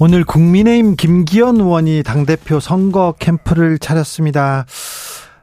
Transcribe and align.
오늘 0.00 0.24
국민의힘 0.24 0.96
김기현 0.96 1.60
의원이 1.60 2.02
당대표 2.02 2.58
선거 2.58 3.14
캠프를 3.16 3.78
차렸습니다. 3.78 4.66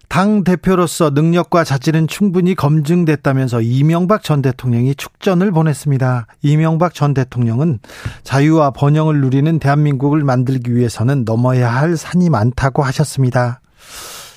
당 0.09 0.43
대표로서 0.43 1.11
능력과 1.11 1.63
자질은 1.63 2.07
충분히 2.09 2.53
검증됐다면서 2.53 3.61
이명박 3.61 4.23
전 4.23 4.41
대통령이 4.41 4.95
축전을 4.95 5.51
보냈습니다. 5.51 6.27
이명박 6.41 6.93
전 6.93 7.13
대통령은 7.13 7.79
자유와 8.23 8.71
번영을 8.71 9.21
누리는 9.21 9.57
대한민국을 9.57 10.25
만들기 10.25 10.75
위해서는 10.75 11.23
넘어야 11.23 11.73
할 11.73 11.95
산이 11.95 12.29
많다고 12.29 12.83
하셨습니다. 12.83 13.61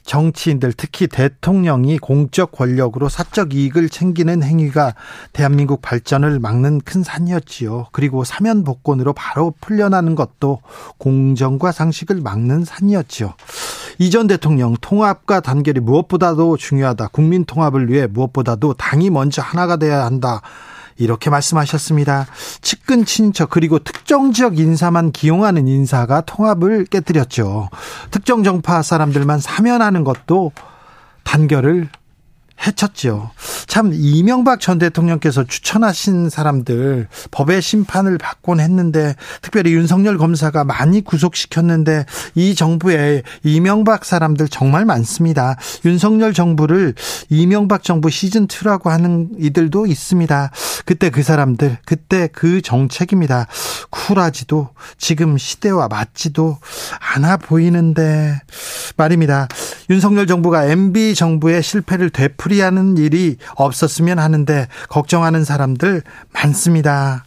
정치인들 0.05 0.75
특히 0.77 1.07
대통령이 1.07 1.99
공적 1.99 2.53
권력으로 2.53 3.09
사적 3.09 3.55
이익을 3.55 3.89
챙기는 3.89 4.43
행위가 4.43 4.95
대한민국 5.33 5.81
발전을 5.81 6.39
막는 6.39 6.81
큰 6.83 7.03
산이었지요. 7.03 7.87
그리고 7.93 8.23
사면 8.25 8.65
복권으로 8.65 9.15
바로 9.15 9.55
풀려나는 9.61 10.15
것도 10.15 10.61
공정과 10.99 11.73
상식을 11.73 12.21
막는 12.21 12.65
산이었지요. 12.65 13.35
이전 13.99 14.27
대통령 14.27 14.77
통합과 14.81 15.41
단결이 15.41 15.81
무엇보다도 15.81 16.57
중요하다. 16.57 17.09
국민 17.09 17.45
통합을 17.45 17.91
위해 17.91 18.07
무엇보다도 18.07 18.75
당이 18.75 19.11
먼저 19.11 19.41
하나가 19.41 19.77
돼야 19.77 20.05
한다. 20.05 20.43
이렇게 20.97 21.31
말씀하셨습니다. 21.31 22.27
측근 22.61 23.05
친척 23.05 23.51
그리고 23.51 23.79
특정 23.79 24.33
지역 24.33 24.59
인사만 24.59 25.13
기용하는 25.13 25.67
인사가 25.69 26.21
통합을 26.21 26.87
깨뜨렸죠. 26.87 27.69
특정 28.11 28.43
정파 28.43 28.83
사람들만 28.83 29.41
사면하는 29.41 30.05
것도 30.05 30.53
단결을 31.25 31.89
해쳤죠. 32.67 33.31
참 33.67 33.91
이명박 33.93 34.61
전 34.61 34.79
대통령께서 34.79 35.45
추천하신 35.45 36.31
사람들 36.31 37.09
법의 37.31 37.61
심판을 37.61 38.19
받곤 38.19 38.61
했는데 38.61 39.15
특별히 39.43 39.73
윤석열 39.73 40.19
검사가 40.19 40.65
많이 40.65 41.03
구속시켰는데 41.03 42.07
이 42.35 42.55
정부에 42.55 43.23
이명박 43.43 44.05
사람들 44.05 44.49
정말 44.49 44.85
많습니다. 44.85 45.57
윤석열 45.85 46.33
정부를 46.33 46.95
이명박 47.29 47.83
정부 47.83 48.11
시즌 48.11 48.47
2라고 48.47 48.89
하는 48.89 49.29
이들도 49.39 49.87
있습니다. 49.87 50.51
그때 50.85 51.11
그 51.11 51.23
사람들 51.23 51.79
그때 51.85 52.29
그 52.33 52.63
정책입니다. 52.63 53.47
쿨하지도 53.91 54.71
지금 54.99 55.37
시대와 55.37 55.89
맞지도 55.89 56.59
않아 57.15 57.37
보이는데 57.39 58.41
말입니다. 58.97 59.49
윤석열 59.91 60.27
정부가 60.27 60.67
MB 60.67 61.15
정부의 61.15 61.63
실패를 61.63 62.11
되풀 62.11 62.44
이하는 62.53 62.97
일이 62.97 63.37
없었으면 63.57 64.19
하는데 64.19 64.69
걱정하는 64.89 65.45
사람들 65.45 66.03
많습니다. 66.33 67.25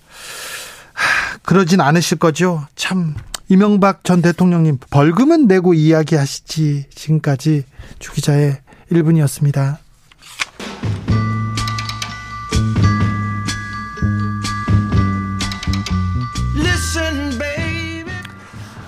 그러진 1.43 1.81
않으실 1.81 2.17
거죠? 2.17 2.65
참 2.75 3.15
이명박 3.49 4.03
전 4.03 4.21
대통령님 4.21 4.77
벌금은 4.89 5.47
내고 5.47 5.73
이야기하시지 5.73 6.87
지금까지 6.93 7.63
주기자의 7.99 8.57
1분이었습니다. 8.91 9.77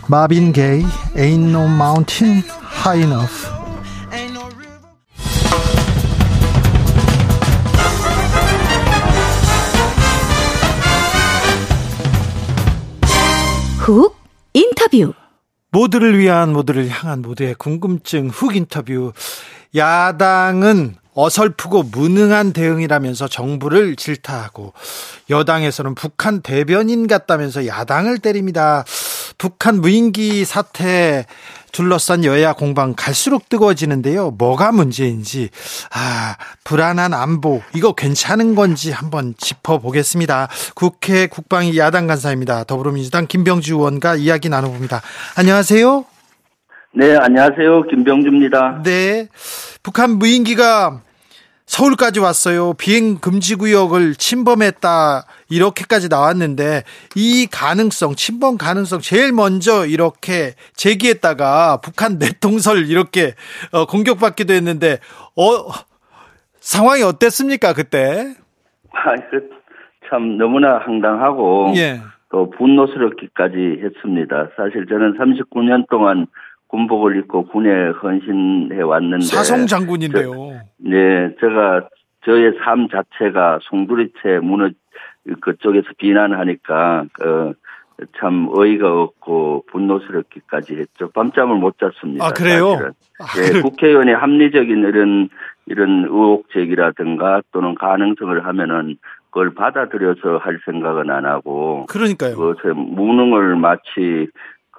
마빈 0.07 0.51
게이 0.53 0.83
Ain't 1.15 1.49
No 1.49 1.65
Mountain 1.65 2.41
High 2.83 3.03
Enough 3.05 3.38
훅 13.89 14.15
인터뷰 14.53 15.13
모두를 15.71 16.17
위한 16.17 16.53
모두를 16.53 16.89
향한 16.89 17.21
모두의 17.21 17.55
궁금증 17.55 18.29
훅 18.29 18.55
인터뷰 18.55 19.13
야당은 19.75 20.95
어설프고 21.13 21.83
무능한 21.83 22.53
대응이라면서 22.53 23.27
정부를 23.27 23.95
질타하고 23.95 24.73
여당에서는 25.29 25.95
북한 25.95 26.41
대변인 26.41 27.07
같다면서 27.07 27.67
야당을 27.67 28.19
때립니다. 28.19 28.85
북한 29.37 29.81
무인기 29.81 30.45
사태 30.45 31.25
둘러싼 31.71 32.23
여야 32.25 32.53
공방 32.53 32.93
갈수록 32.95 33.49
뜨거워지는데요. 33.49 34.31
뭐가 34.31 34.71
문제인지 34.71 35.49
아 35.93 36.35
불안한 36.63 37.13
안보 37.13 37.61
이거 37.73 37.93
괜찮은 37.93 38.55
건지 38.55 38.91
한번 38.91 39.35
짚어보겠습니다. 39.37 40.47
국회 40.75 41.27
국방위 41.27 41.77
야당 41.77 42.07
간사입니다. 42.07 42.63
더불어민주당 42.65 43.27
김병주 43.27 43.75
의원과 43.75 44.15
이야기 44.15 44.49
나눠봅니다. 44.49 45.01
안녕하세요. 45.37 46.05
네, 46.95 47.15
안녕하세요. 47.15 47.83
김병주입니다. 47.83 48.81
네. 48.83 49.27
북한 49.83 50.17
무인기가 50.17 51.01
서울까지 51.69 52.19
왔어요. 52.19 52.73
비행 52.73 53.19
금지 53.21 53.53
구역을 53.53 54.15
침범했다. 54.15 55.21
이렇게까지 55.51 56.09
나왔는데 56.09 56.81
이 57.15 57.45
가능성, 57.45 58.15
침범 58.15 58.57
가능성 58.57 59.01
제일 59.01 59.31
먼저 59.31 59.85
이렇게 59.85 60.55
제기했다가 60.73 61.79
북한 61.83 62.17
내통설 62.17 62.89
이렇게 62.89 63.35
어, 63.71 63.85
공격받기도 63.85 64.51
했는데 64.51 64.97
어 65.37 65.69
상황이 66.59 67.03
어땠습니까, 67.03 67.73
그때? 67.73 68.33
아, 68.91 69.13
참 70.09 70.39
너무나 70.39 70.79
황당하고 70.79 71.73
예. 71.75 72.01
또 72.31 72.49
분노스럽기까지 72.49 73.81
했습니다. 73.83 74.49
사실 74.57 74.87
저는 74.87 75.19
39년 75.19 75.87
동안 75.87 76.25
군복을 76.69 77.17
입고 77.17 77.47
군에 77.47 77.89
헌신해 78.01 78.81
왔는데 78.81 79.25
사성 79.25 79.65
장군인데요. 79.65 80.31
저, 80.31 80.59
네, 80.77 81.35
제가 81.39 81.89
저의 82.25 82.53
삶 82.63 82.87
자체가 82.89 83.59
송두리째 83.63 84.39
무너 84.43 84.69
그쪽에서 85.41 85.87
비난하니까 85.97 87.05
그참 87.13 88.49
어이가 88.55 89.01
없고 89.01 89.65
분노스럽기까지 89.71 90.75
했죠. 90.75 91.09
밤잠을 91.09 91.57
못 91.57 91.75
잤습니다. 91.79 92.25
아 92.25 92.29
그래요? 92.29 92.73
아, 93.19 93.25
네, 93.35 93.61
국회의원의 93.61 94.15
합리적인 94.15 94.77
이런 94.77 95.29
이런 95.65 96.05
의혹 96.05 96.49
제기라든가 96.51 97.41
또는 97.51 97.75
가능성을 97.75 98.45
하면은 98.45 98.97
그걸 99.25 99.53
받아들여서 99.53 100.37
할 100.37 100.59
생각은 100.65 101.09
안 101.09 101.25
하고 101.25 101.85
그러니까요. 101.87 102.35
그 102.35 102.67
무능을 102.67 103.55
마치 103.55 104.27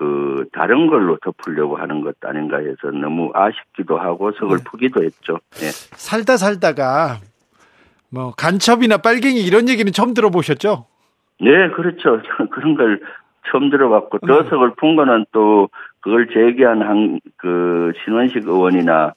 그 0.00 0.46
다른 0.54 0.86
걸로 0.86 1.18
덮으려고 1.18 1.76
하는 1.76 2.00
것 2.00 2.16
아닌가 2.22 2.56
해서 2.56 2.90
너무 2.90 3.30
아쉽기도 3.34 3.98
하고 3.98 4.32
서글프기도 4.32 5.00
네. 5.00 5.06
했죠. 5.06 5.38
네. 5.56 5.66
살다 5.94 6.38
살다가 6.38 7.18
뭐 8.08 8.32
간첩이나 8.34 8.96
빨갱이 8.96 9.42
이런 9.42 9.68
얘기는 9.68 9.92
처음 9.92 10.14
들어보셨죠? 10.14 10.86
네, 11.42 11.68
그렇죠. 11.76 12.22
그런 12.50 12.76
걸 12.76 13.02
처음 13.52 13.68
들어봤고 13.68 14.20
더 14.26 14.42
네. 14.42 14.48
서글픈 14.48 14.96
거는 14.96 15.26
또 15.32 15.68
그걸 16.00 16.28
제기한 16.32 16.80
한 16.80 17.20
그 17.36 17.92
신원식 18.04 18.46
의원이나 18.46 19.12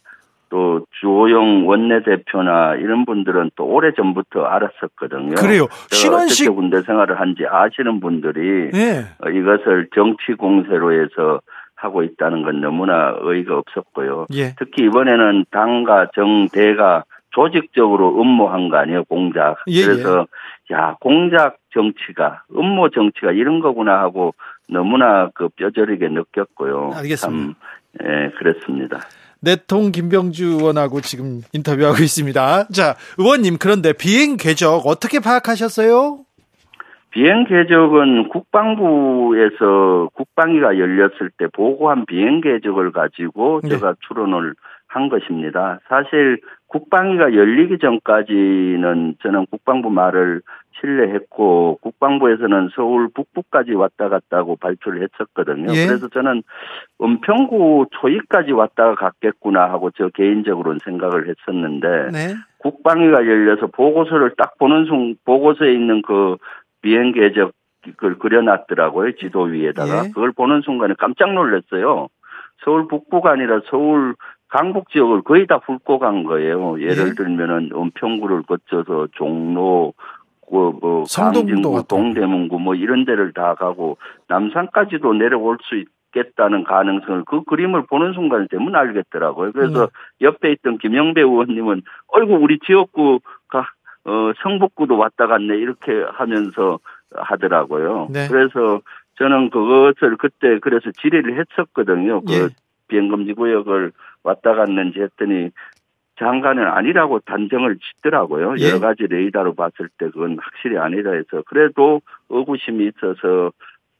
또 0.53 0.85
주호영 0.99 1.67
원내대표나 1.67 2.75
이런 2.75 3.05
분들은 3.05 3.49
또 3.55 3.65
오래 3.65 3.91
전부터 3.91 4.43
알았었거든요. 4.43 5.33
그래요. 5.33 5.65
신원식 5.89 6.53
군대 6.53 6.83
생활을 6.83 7.19
한지 7.19 7.43
아시는 7.49 7.99
분들이 7.99 8.69
네. 8.69 9.01
이것을 9.19 9.87
정치 9.95 10.33
공세로 10.37 10.93
해서 10.93 11.41
하고 11.75 12.03
있다는 12.03 12.43
건 12.43 12.61
너무나 12.61 13.15
의의가 13.19 13.57
없었고요. 13.57 14.27
예. 14.35 14.53
특히 14.59 14.85
이번에는 14.85 15.45
당과 15.49 16.09
정대가 16.13 17.03
조직적으로 17.31 18.21
음모한 18.21 18.69
거 18.69 18.77
아니에요, 18.77 19.05
공작. 19.05 19.55
예, 19.67 19.79
예. 19.79 19.85
그래서 19.85 20.27
예. 20.69 20.75
야 20.75 20.95
공작 21.01 21.57
정치가 21.73 22.43
음모 22.55 22.89
정치가 22.89 23.31
이런 23.31 23.59
거구나 23.59 23.99
하고 24.01 24.35
너무나 24.69 25.31
그 25.33 25.49
뼈저리게 25.49 26.09
느꼈고요. 26.09 26.91
알겠습니다. 26.93 27.17
참, 27.17 27.55
예, 28.03 28.29
그랬습니다. 28.37 28.99
내통 29.43 29.91
김병주 29.91 30.45
의원하고 30.45 31.01
지금 31.01 31.41
인터뷰하고 31.51 32.01
있습니다. 32.01 32.67
자, 32.69 32.95
의원님 33.17 33.57
그런데 33.59 33.91
비행 33.93 34.37
궤적 34.37 34.87
어떻게 34.87 35.19
파악하셨어요? 35.19 36.19
비행 37.11 37.45
궤적은 37.45 38.29
국방부에서 38.29 40.09
국방위가 40.13 40.79
열렸을 40.79 41.29
때 41.37 41.45
보고한 41.53 42.05
비행 42.05 42.41
궤적을 42.41 42.91
가지고 42.91 43.59
네. 43.63 43.69
제가 43.69 43.95
추론을 44.07 44.55
한 44.93 45.09
것입니다. 45.09 45.79
사실 45.89 46.39
국방위가 46.67 47.33
열리기 47.33 47.79
전까지는 47.79 49.15
저는 49.21 49.47
국방부 49.47 49.89
말을 49.89 50.41
신뢰했고 50.79 51.79
국방부에서는 51.81 52.69
서울 52.75 53.09
북부까지 53.13 53.73
왔다 53.73 54.09
갔다고 54.09 54.55
발표를 54.57 55.01
했었거든요. 55.01 55.73
예. 55.73 55.87
그래서 55.87 56.09
저는 56.09 56.43
은평구 57.01 57.87
초입까지 57.91 58.51
왔다가 58.51 58.95
갔겠구나 58.95 59.63
하고 59.63 59.89
저 59.91 60.09
개인적으로는 60.09 60.79
생각을 60.83 61.27
했었는데 61.27 61.87
네. 62.11 62.35
국방위가 62.59 63.25
열려서 63.25 63.67
보고서를 63.67 64.33
딱 64.37 64.57
보는 64.59 64.85
순 64.85 65.15
보고서에 65.25 65.73
있는 65.73 66.01
그 66.03 66.37
비행 66.81 67.13
궤적 67.13 67.51
그걸 67.83 68.17
그려놨더라고요 68.17 69.15
지도 69.15 69.41
위에다가 69.41 70.05
예. 70.05 70.09
그걸 70.09 70.31
보는 70.31 70.61
순간에 70.61 70.93
깜짝 70.97 71.33
놀랐어요. 71.33 72.09
서울 72.63 72.87
북부가 72.87 73.31
아니라 73.31 73.61
서울 73.69 74.15
강북 74.53 74.89
지역을 74.91 75.23
거의 75.23 75.47
다 75.47 75.59
훑고 75.65 75.97
간 75.97 76.23
거예요. 76.23 76.79
예를 76.79 77.09
예. 77.09 77.13
들면은 77.15 77.71
은평구를 77.73 78.43
거쳐서 78.43 79.07
종로, 79.13 79.95
그뭐 80.47 81.05
강진구, 81.11 81.85
동대문구 81.89 82.59
뭐 82.59 82.75
이런 82.75 83.03
데를 83.03 83.33
다 83.33 83.55
가고 83.55 83.97
남산까지도 84.27 85.13
내려올 85.13 85.57
수 85.63 85.75
있 85.75 85.87
겠다는 86.11 86.63
가능성을 86.65 87.23
그 87.25 87.43
그림을 87.43 87.87
보는 87.87 88.13
순간 88.13 88.47
되면 88.47 88.75
알겠더라고요. 88.75 89.51
그래서 89.51 89.87
네. 89.87 90.27
옆에 90.27 90.51
있던 90.51 90.77
김영배 90.77 91.21
의원님은 91.21 91.81
어이구 92.09 92.35
우리 92.35 92.59
지역구가 92.59 93.65
어 94.05 94.31
성북구도 94.43 94.95
왔다 94.95 95.25
갔네 95.25 95.57
이렇게 95.57 96.05
하면서 96.11 96.77
하더라고요. 97.15 98.09
네. 98.11 98.27
그래서 98.27 98.81
저는 99.17 99.49
그것을 99.49 100.17
그때 100.17 100.59
그래서 100.59 100.91
질의를 101.01 101.39
했었거든요. 101.39 102.21
그 102.21 102.33
예. 102.33 102.47
비행금지 102.89 103.33
구역을 103.33 103.91
왔다 104.23 104.53
갔는지 104.53 105.01
했더니 105.01 105.51
장관은 106.19 106.65
아니라고 106.65 107.19
단정을 107.19 107.77
짓더라고요. 107.77 108.55
예. 108.59 108.69
여러 108.69 108.79
가지 108.79 109.03
레이더로 109.07 109.55
봤을 109.55 109.89
때 109.97 110.09
그건 110.09 110.37
확실히 110.39 110.77
아니다 110.77 111.11
해서 111.11 111.43
그래도 111.47 112.01
의구심이 112.29 112.87
있어서 112.87 113.51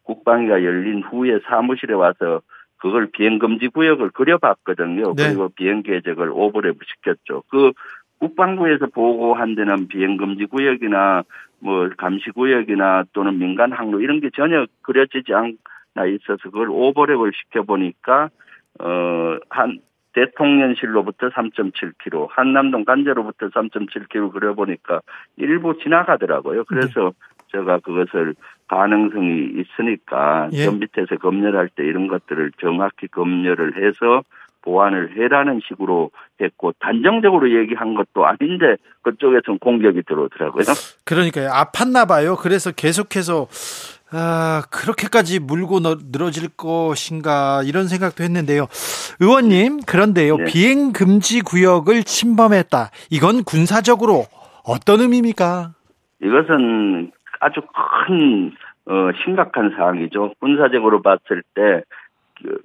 국방위가 0.04 0.64
열린 0.64 1.02
후에 1.02 1.40
사무실에 1.46 1.94
와서 1.94 2.42
그걸 2.78 3.08
비행금지 3.12 3.70
구역을 3.70 4.12
그려봤거든요. 4.12 5.16
네. 5.16 5.30
그리고 5.30 5.50
비행 5.50 5.82
계획을 5.82 6.30
오버랩 6.30 6.78
시켰죠. 6.86 7.44
그 7.48 7.72
국방부에서 8.20 8.88
보고한 8.88 9.56
데는 9.56 9.88
비행금지 9.88 10.46
구역이나 10.46 11.24
뭐 11.60 11.90
감시 11.98 12.30
구역이나 12.32 13.06
또는 13.14 13.40
민간 13.40 13.72
항로 13.72 14.02
이런 14.02 14.20
게 14.20 14.30
전혀 14.36 14.66
그려지지 14.82 15.34
않나 15.34 16.06
있어서 16.08 16.38
그걸 16.44 16.68
오버랩을 16.68 17.32
시켜보니까 17.34 18.30
어 18.80 19.40
한 19.50 19.80
대통령실로부터 20.14 21.30
3.7km, 21.30 22.28
한남동 22.30 22.86
간제로부터 22.86 23.48
3.7km 23.50 24.32
그려보니까 24.32 25.02
일부 25.38 25.78
지나가더라고요. 25.82 26.66
그래서 26.66 27.12
네. 27.12 27.34
제가 27.52 27.80
그것을 27.80 28.36
가능성이 28.68 29.52
있으니까 29.58 30.50
예. 30.54 30.66
전 30.66 30.80
밑에서 30.80 31.18
검열할 31.18 31.70
때 31.76 31.84
이런 31.84 32.08
것들을 32.08 32.52
정확히 32.60 33.08
검열을 33.08 33.84
해서 33.84 34.24
보완을 34.64 35.16
해라는 35.18 35.60
식으로 35.68 36.10
했고 36.42 36.72
단정적으로 36.80 37.54
얘기한 37.54 37.94
것도 37.96 38.26
아닌데 38.26 38.78
그쪽에서는 39.02 39.60
공격이 39.60 40.04
들어오더라고요. 40.04 40.64
그러니까요. 41.06 41.50
아팠나 41.50 42.08
봐요. 42.08 42.36
그래서 42.36 42.72
계속해서 42.72 43.48
아, 44.16 44.62
그렇게까지 44.70 45.40
물고 45.40 45.80
늘어질 45.80 46.50
것인가 46.56 47.64
이런 47.66 47.88
생각도 47.88 48.24
했는데요. 48.24 48.68
의원님, 49.20 49.80
그런데요. 49.88 50.38
네. 50.38 50.44
비행 50.46 50.94
금지 50.94 51.42
구역을 51.42 52.04
침범했다. 52.04 52.92
이건 53.10 53.44
군사적으로 53.44 54.26
어떤 54.64 55.02
의미입니까? 55.02 55.74
이것은 56.22 57.12
아주 57.40 57.62
큰 58.08 58.52
어, 58.86 59.10
심각한 59.24 59.74
사항이죠. 59.76 60.34
군사적으로 60.40 61.02
봤을 61.02 61.42
때 61.56 61.84
그, 62.42 62.60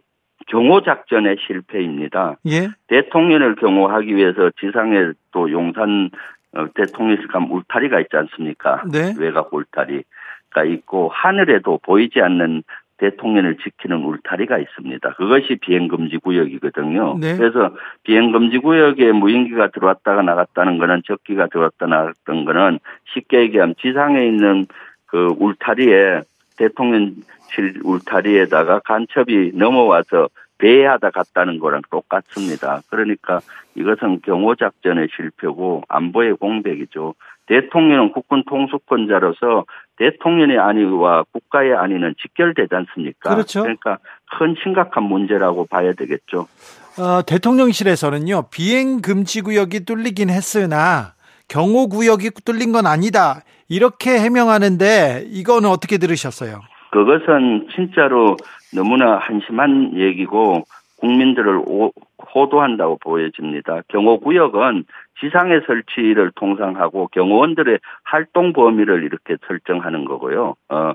경호 0.49 0.83
작전의 0.83 1.37
실패입니다. 1.47 2.37
예? 2.47 2.69
대통령을 2.89 3.57
경호하기 3.57 4.15
위해서 4.17 4.51
지상에 4.61 5.13
또 5.33 5.51
용산 5.51 6.11
어, 6.53 6.67
대통령실 6.75 7.29
감 7.29 7.51
울타리가 7.51 8.01
있지 8.01 8.17
않습니까? 8.17 8.83
네. 8.91 9.15
외곽 9.19 9.53
울타리. 9.53 10.03
가 10.51 10.65
있고 10.65 11.11
하늘에도 11.13 11.79
보이지 11.83 12.21
않는 12.21 12.63
대통령을 12.99 13.57
지키는 13.59 14.03
울타리가 14.03 14.59
있습니다. 14.59 15.15
그것이 15.15 15.57
비행금지 15.61 16.19
구역이거든요. 16.19 17.19
네. 17.21 17.37
그래서 17.37 17.75
비행금지 18.03 18.59
구역에 18.59 19.13
무인기가 19.13 19.69
들어왔다가 19.69 20.23
나갔다는 20.23 20.79
거는 20.79 21.03
적기가 21.07 21.47
들어왔다 21.47 21.87
나갔던 21.87 22.45
거는 22.45 22.81
쉽게 23.15 23.41
얘기하면 23.43 23.75
지상에 23.81 24.27
있는 24.27 24.67
그 25.07 25.35
울타리에 25.39 26.23
대통령실 26.57 27.81
울타리에다가 27.85 28.81
간첩이 28.81 29.53
넘어와서 29.55 30.29
배회하다 30.59 31.11
갔다는 31.11 31.61
거랑 31.61 31.83
똑같습니다. 31.89 32.81
그러니까 32.91 33.41
이것은 33.77 34.21
경호작전의 34.23 35.09
실패고 35.15 35.85
안보의 35.89 36.35
공백이죠. 36.35 37.15
대통령은 37.47 38.11
국군 38.11 38.43
통수권자로서 38.45 39.65
대통령의 39.99 40.59
안위와 40.59 41.25
국가의 41.33 41.75
안위는 41.75 42.15
직결되지 42.23 42.75
않습니까? 42.75 43.35
그렇죠. 43.35 43.63
그러니까 43.63 43.99
큰 44.39 44.55
심각한 44.63 45.05
문제라고 45.05 45.67
봐야 45.67 45.93
되겠죠. 45.93 46.47
어, 46.99 47.23
대통령실에서는요 47.27 48.49
비행 48.51 49.01
금지 49.01 49.41
구역이 49.41 49.85
뚫리긴 49.85 50.31
했으나 50.31 51.15
경호 51.49 51.89
구역이 51.89 52.31
뚫린 52.45 52.73
건 52.73 52.87
아니다 52.87 53.43
이렇게 53.69 54.19
해명하는데 54.19 55.27
이거는 55.29 55.69
어떻게 55.69 55.99
들으셨어요? 55.99 56.61
그것은 56.91 57.69
진짜로 57.75 58.37
너무나 58.75 59.19
한심한 59.19 59.93
얘기고 59.95 60.65
국민들을 60.97 61.63
오, 61.67 61.93
호도한다고 62.35 62.99
보여집니다. 62.99 63.83
경호 63.89 64.21
구역은 64.21 64.85
지상의 65.21 65.63
설치를 65.67 66.33
통상하고 66.35 67.09
경호원들의 67.13 67.79
활동 68.05 68.53
범위를 68.53 69.05
이렇게 69.05 69.37
설정하는 69.47 70.05
거고요. 70.05 70.55
어, 70.69 70.93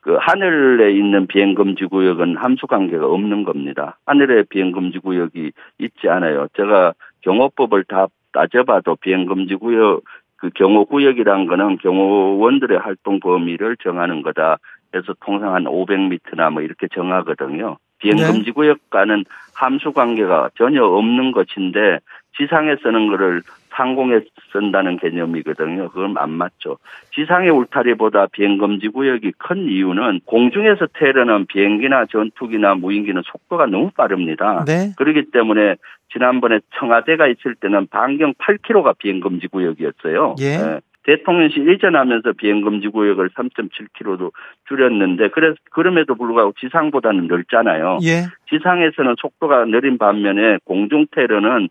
그 0.00 0.16
하늘에 0.18 0.92
있는 0.92 1.26
비행 1.26 1.54
금지 1.54 1.84
구역은 1.84 2.36
함수 2.36 2.66
관계가 2.66 3.06
없는 3.06 3.44
겁니다. 3.44 3.98
하늘에 4.06 4.44
비행 4.48 4.72
금지 4.72 4.98
구역이 4.98 5.52
있지 5.78 6.08
않아요. 6.08 6.48
제가 6.56 6.94
경호법을 7.22 7.84
다 7.84 8.06
따져봐도 8.32 8.96
비행 8.96 9.26
금지 9.26 9.54
구역 9.54 10.02
그 10.36 10.50
경호 10.54 10.86
구역이란 10.86 11.46
거는 11.46 11.78
경호원들의 11.78 12.78
활동 12.78 13.18
범위를 13.20 13.76
정하는 13.82 14.22
거다. 14.22 14.58
그래서 14.90 15.14
통상 15.24 15.54
한 15.54 15.64
500m나 15.64 16.52
뭐 16.52 16.62
이렇게 16.62 16.86
정하거든요. 16.94 17.76
비행 17.98 18.16
금지 18.16 18.52
구역과는 18.52 19.24
함수 19.54 19.92
관계가 19.92 20.50
전혀 20.56 20.84
없는 20.84 21.32
것인데 21.32 21.98
지상에 22.38 22.76
쓰는 22.82 23.08
거를 23.08 23.42
상공에 23.70 24.20
쓴다는 24.52 24.96
개념이거든요. 24.98 25.90
그건 25.90 26.16
안 26.18 26.30
맞죠. 26.30 26.78
지상의 27.14 27.50
울타리보다 27.50 28.28
비행금지 28.32 28.88
구역이 28.88 29.32
큰 29.38 29.68
이유는 29.68 30.20
공중에서 30.24 30.86
태르는 30.94 31.46
비행기나 31.46 32.06
전투기나 32.06 32.74
무인기는 32.74 33.20
속도가 33.24 33.66
너무 33.66 33.90
빠릅니다. 33.90 34.64
네. 34.66 34.92
그렇기 34.96 35.30
때문에 35.32 35.76
지난번에 36.12 36.60
청와대가 36.78 37.26
있을 37.28 37.54
때는 37.56 37.86
반경 37.88 38.34
8km가 38.34 38.96
비행금지 38.98 39.48
구역이었어요. 39.48 40.36
예. 40.40 40.56
네. 40.56 40.80
대통령실 41.04 41.70
이전하면서 41.70 42.32
비행금지 42.32 42.88
구역을 42.88 43.30
3.7km도 43.30 44.30
줄였는데 44.68 45.28
그래서 45.30 45.56
그럼에도 45.70 46.14
불구하고 46.14 46.52
지상보다는 46.60 47.28
넓잖아요. 47.28 47.98
예. 48.02 48.26
지상에서는 48.50 49.14
속도가 49.18 49.64
느린 49.66 49.96
반면에 49.96 50.58
공중 50.64 51.06
테러는 51.10 51.68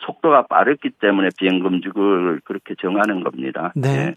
속도가 0.00 0.46
빠르기 0.46 0.90
때문에 1.00 1.28
비행 1.38 1.62
금지 1.62 1.88
구역을 1.88 2.40
그렇게 2.44 2.74
정하는 2.80 3.22
겁니다. 3.22 3.72
네. 3.74 3.88
예. 3.88 4.14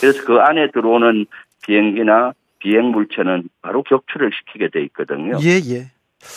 그래서 0.00 0.24
그 0.24 0.36
안에 0.38 0.70
들어오는 0.72 1.26
비행기나 1.66 2.32
비행 2.58 2.90
물체는 2.90 3.48
바로 3.62 3.82
격추를 3.82 4.30
시키게 4.32 4.70
돼 4.70 4.82
있거든요. 4.84 5.38
예, 5.42 5.60
예. 5.70 5.90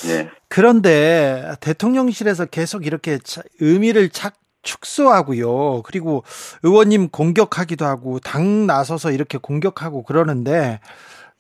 예. 0.10 0.30
그런데 0.48 1.54
대통령실에서 1.62 2.46
계속 2.46 2.86
이렇게 2.86 3.18
의미를 3.60 4.10
찾 4.10 4.36
축소하고요. 4.64 5.82
그리고 5.82 6.24
의원님 6.62 7.10
공격하기도 7.10 7.84
하고 7.84 8.20
당 8.20 8.68
나서서 8.68 9.12
이렇게 9.12 9.40
공격하고 9.40 10.04
그러는데 10.04 10.80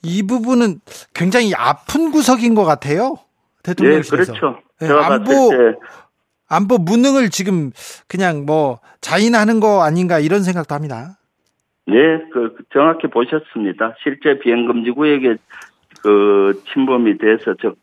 이 0.01 0.25
부분은 0.25 0.79
굉장히 1.13 1.53
아픈 1.55 2.09
구석인 2.09 2.55
것 2.55 2.65
같아요. 2.65 3.17
대통령실에서. 3.61 4.33
네, 4.33 4.39
그렇죠. 4.39 4.59
네, 4.79 4.89
안보 4.89 5.51
안보 6.51 6.77
무능을 6.77 7.29
지금 7.29 7.71
그냥 8.09 8.45
뭐 8.45 8.79
자인하는 8.99 9.61
거 9.61 9.83
아닌가 9.83 10.19
이런 10.19 10.43
생각도 10.43 10.75
합니다. 10.75 11.17
네, 11.87 11.95
그 12.33 12.55
정확히 12.73 13.07
보셨습니다. 13.07 13.95
실제 14.03 14.37
비행금지 14.39 14.91
구역에 14.91 15.37
그 16.03 16.61
침범이 16.73 17.17
돼서 17.17 17.55
즉 17.61 17.77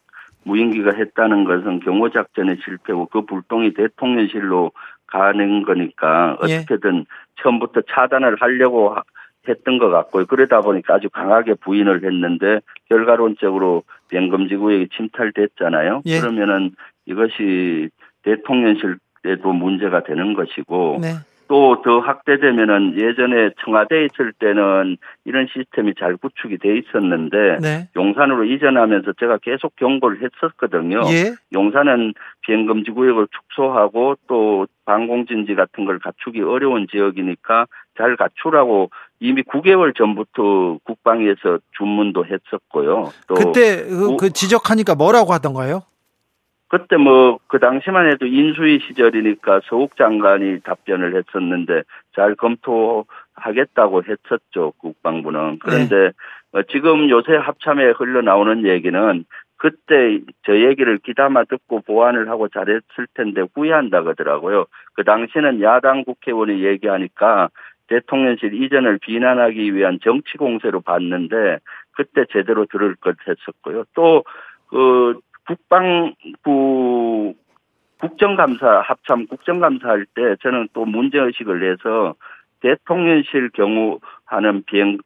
무인기가 0.45 0.93
했다는 0.93 1.45
것은 1.45 1.81
경호 1.81 2.11
작전의 2.11 2.59
실패고 2.65 3.07
그 3.07 3.23
불똥이 3.23 3.75
대통령실로 3.75 4.73
가는 5.07 5.63
거니까 5.63 6.37
예. 6.49 6.59
어떻게든 6.59 6.99
예. 6.99 7.05
처음부터 7.43 7.83
차단을 7.89 8.37
하려고 8.39 8.97
했던 9.49 9.79
것 9.79 9.89
같고요. 9.89 10.27
그러다 10.27 10.61
보니까 10.61 10.95
아주 10.95 11.09
강하게 11.09 11.55
부인을 11.55 12.05
했는데 12.05 12.61
결과론적으로 12.91 13.85
비행금지 14.11 14.57
구역이 14.57 14.89
침탈됐잖아요. 14.95 16.03
예. 16.05 16.21
그러면은 16.21 16.73
이것이 17.07 17.89
대통령실에도 18.29 19.53
문제가 19.53 20.03
되는 20.03 20.35
것이고 20.35 20.99
네. 21.01 21.09
또더 21.49 22.01
확대되면은 22.01 22.95
예전에 22.99 23.51
청와대에 23.65 24.05
있을 24.05 24.33
때는 24.39 24.99
이런 25.25 25.47
시스템이 25.51 25.95
잘 25.99 26.17
구축이 26.17 26.59
돼 26.59 26.77
있었는데 26.77 27.59
네. 27.61 27.89
용산으로 27.97 28.45
이전하면서 28.45 29.15
제가 29.19 29.39
계속 29.39 29.75
경고를 29.77 30.19
했었거든요. 30.23 31.01
예. 31.11 31.35
용산은 31.55 32.13
비행금지 32.43 32.91
구역을 32.91 33.29
축소하고 33.33 34.17
또 34.29 34.67
방공진지 34.85 35.55
같은 35.55 35.87
걸 35.87 35.99
갖추기 35.99 36.43
어려운 36.43 36.87
지역이니까 36.91 37.67
잘 37.97 38.17
갖추라고 38.17 38.91
이미 39.21 39.43
9개월 39.43 39.97
전부터 39.97 40.79
국방위에서 40.85 41.59
주문도 41.79 42.27
했었고요. 42.27 43.11
또 43.27 43.35
그때 43.35 43.85
그, 43.85 44.17
그 44.17 44.31
지적하니까 44.31 44.95
뭐라고 44.95 45.33
하던가요? 45.33 45.83
그때 46.69 46.97
뭐 46.97 47.39
그 47.49 47.59
당시만 47.59 48.11
해도 48.11 48.27
인수위 48.27 48.79
시절이니까 48.87 49.61
서욱 49.65 49.97
장관이 49.97 50.61
답변을 50.61 51.17
했었는데 51.17 51.83
잘 52.15 52.35
검토하겠다고 52.35 54.03
했었죠 54.05 54.73
국방부는 54.79 55.59
그런데 55.61 55.97
네. 55.97 56.11
어, 56.53 56.63
지금 56.65 57.09
요새 57.11 57.35
합참에 57.37 57.91
흘러나오는 57.91 58.67
얘기는 58.67 59.25
그때 59.57 60.21
저 60.45 60.57
얘기를 60.57 60.99
귀담아 60.99 61.45
듣고 61.45 61.81
보완을 61.81 62.29
하고 62.29 62.49
잘했을 62.49 63.09
텐데 63.15 63.43
후회한다 63.55 64.03
그러더라고요. 64.03 64.67
그 64.95 65.03
당시는 65.03 65.63
야당 65.63 66.05
국회의원이 66.05 66.65
얘기하니까 66.65 67.49
대통령실 67.89 68.55
이전을 68.55 68.99
비난하기 68.99 69.75
위한 69.75 69.99
정치 70.03 70.37
공세로 70.37 70.81
봤는데 70.83 71.59
그때 71.93 72.25
제대로 72.31 72.67
들을 72.67 72.95
것 72.95 73.17
했었고요. 73.27 73.85
또그 73.95 75.19
국방부 75.49 77.35
국정감사 77.99 78.83
합참 78.85 79.27
국정감사 79.27 79.89
할 79.89 80.07
때 80.15 80.37
저는 80.43 80.69
또 80.75 80.85
문제 80.85 81.19
의식을 81.19 81.61
내서 81.61 82.15
대통령실 82.61 83.51
경우 83.55 83.99
하는 84.27 84.63
비행 84.65 84.99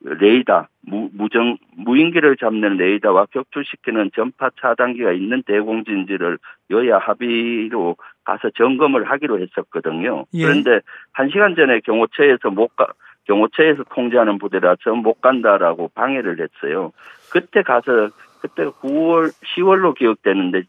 레이더 0.00 0.68
무, 0.82 1.10
무정 1.12 1.58
무인기를 1.76 2.36
잡는 2.36 2.76
레이더와 2.76 3.26
격추시키는 3.32 4.12
전파 4.14 4.50
차단기가 4.60 5.10
있는 5.12 5.42
대공진지를 5.42 6.38
여야 6.70 6.98
합의로 6.98 7.96
가서 8.24 8.50
점검을 8.50 9.10
하기로 9.10 9.40
했었거든요. 9.40 10.24
예. 10.34 10.44
그런데 10.44 10.80
한 11.12 11.28
시간 11.30 11.56
전에 11.56 11.80
경호처에서 11.80 12.50
못 12.50 12.76
가, 12.76 12.86
경호처에서 13.24 13.84
통제하는 13.92 14.38
부대라서 14.38 14.94
못 14.94 15.20
간다라고 15.20 15.90
방해를 15.94 16.38
했어요. 16.40 16.92
그때 17.32 17.62
가서 17.62 18.10
그때가 18.40 18.72
9월, 18.82 19.30
10월로 19.56 19.94
기억되는데 19.96 20.62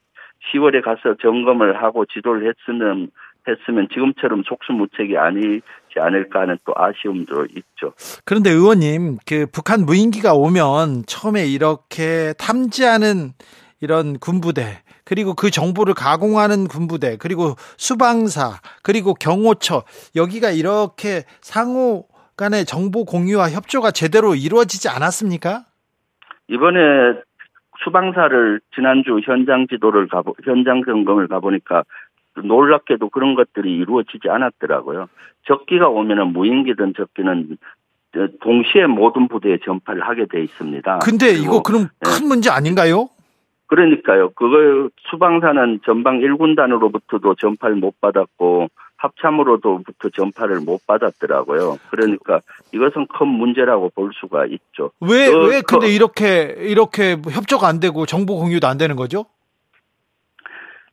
10월에 0.54 0.84
가서 0.84 1.16
점검을 1.22 1.82
하고 1.82 2.06
지도를 2.06 2.48
했으면 2.50 3.10
했으면 3.48 3.88
지금처럼 3.92 4.44
속수무책이 4.46 5.18
아니지 5.18 5.64
않을까 5.98 6.42
하는 6.42 6.58
또 6.66 6.74
아쉬움도 6.76 7.48
있죠. 7.56 7.94
그런데 8.26 8.52
의원님, 8.52 9.18
그 9.26 9.48
북한 9.52 9.86
무인기가 9.86 10.34
오면 10.34 11.04
처음에 11.08 11.46
이렇게 11.48 12.34
탐지하는 12.38 13.32
이런 13.82 14.20
군부대, 14.20 14.84
그리고 15.06 15.34
그 15.34 15.50
정보를 15.50 15.94
가공하는 15.94 16.68
군부대, 16.68 17.18
그리고 17.18 17.56
수방사, 17.78 18.60
그리고 18.84 19.14
경호처, 19.14 19.84
여기가 20.16 20.52
이렇게 20.52 21.24
상호 21.42 22.06
간의 22.38 22.66
정보 22.66 23.06
공유와 23.06 23.50
협조가 23.50 23.92
제대로 23.92 24.36
이루어지지 24.36 24.90
않았습니까? 24.90 25.66
이번에 26.48 26.80
수방사를 27.84 28.60
지난주 28.76 29.20
현장 29.24 29.68
지도를 29.68 30.08
가보 30.08 30.36
현장 30.44 30.84
점검을 30.84 31.28
가보니까 31.28 31.84
놀랍게도 32.44 33.10
그런 33.10 33.36
것들이 33.36 33.76
이루어지지 33.76 34.30
않았더라고요. 34.30 35.08
적기가 35.46 35.88
오면은 35.90 36.34
무인기든 36.34 36.94
적기는 36.96 37.58
동시에 38.42 38.88
모든 38.88 39.28
부대에 39.28 39.60
전파를 39.64 40.02
하게 40.02 40.26
돼 40.26 40.42
있습니다. 40.44 41.00
근데 41.00 41.30
이거 41.30 41.62
그럼 41.62 41.90
네. 42.04 42.10
큰 42.10 42.28
문제 42.28 42.50
아닌가요? 42.50 43.10
그러니까요. 43.68 44.32
그걸 44.32 44.90
수방사는 45.10 45.82
전방 45.86 46.20
1군단으로부터도 46.20 47.38
전파를 47.38 47.76
못 47.76 48.00
받았고 48.02 48.68
합참으로도부터 49.00 50.10
전파를 50.10 50.60
못 50.60 50.86
받았더라고요. 50.86 51.78
그러니까 51.90 52.42
이것은 52.74 53.08
큰 53.08 53.28
문제라고 53.28 53.90
볼 53.96 54.12
수가 54.14 54.46
있죠. 54.48 54.92
왜, 55.02 55.32
그, 55.32 55.48
왜 55.48 55.62
근데 55.66 55.88
그, 55.88 55.92
이렇게, 55.94 56.56
이렇게 56.60 57.16
협조가 57.32 57.68
안 57.68 57.80
되고 57.80 58.06
정보 58.06 58.38
공유도 58.38 58.68
안 58.68 58.78
되는 58.78 58.96
거죠? 58.96 59.26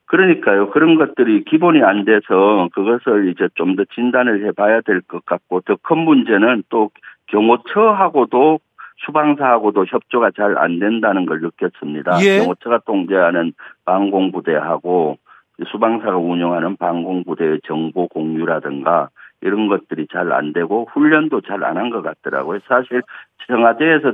그러니까요. 0.06 0.70
그런 0.70 0.96
것들이 0.96 1.44
기본이 1.44 1.82
안 1.82 2.04
돼서 2.04 2.68
그것을 2.75 3.28
이제 3.32 3.48
좀 3.56 3.75
더 3.76 3.84
진단을 3.94 4.46
해봐야 4.46 4.80
될 4.82 5.00
것 5.02 5.25
같고 5.26 5.60
더 5.62 5.76
큰 5.82 5.98
문제는 5.98 6.62
또 6.68 6.90
경호처하고도 7.26 8.60
수방사하고도 9.04 9.86
협조가 9.86 10.30
잘 10.36 10.56
안 10.58 10.78
된다는 10.78 11.26
걸 11.26 11.40
느꼈습니다. 11.40 12.20
예. 12.22 12.38
경호처가 12.38 12.78
통제하는 12.86 13.52
방공부대하고 13.84 15.18
수방사가 15.64 16.16
운영하는 16.16 16.76
방공부대의 16.76 17.60
정보 17.66 18.08
공유라든가 18.08 19.08
이런 19.40 19.68
것들이 19.68 20.06
잘 20.12 20.32
안 20.32 20.52
되고 20.52 20.86
훈련도 20.92 21.40
잘 21.42 21.64
안 21.64 21.76
한 21.76 21.90
것 21.90 22.02
같더라고요. 22.02 22.60
사실 22.68 23.02
청와대에서 23.46 24.12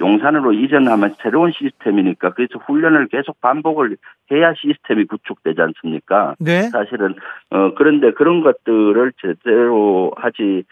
용산으로 0.00 0.52
이전하면 0.52 1.14
새로운 1.22 1.52
시스템이니까 1.52 2.30
그래서 2.30 2.58
훈련을 2.58 3.06
계속 3.08 3.40
반복을 3.40 3.96
해야 4.32 4.52
시스템이 4.54 5.04
구축되지 5.04 5.60
않습니까? 5.60 6.34
네. 6.40 6.62
사실은 6.70 7.14
어 7.50 7.74
그런데 7.74 8.12
그런 8.12 8.42
것들을 8.42 9.12
제대로 9.20 10.12
하지 10.16 10.64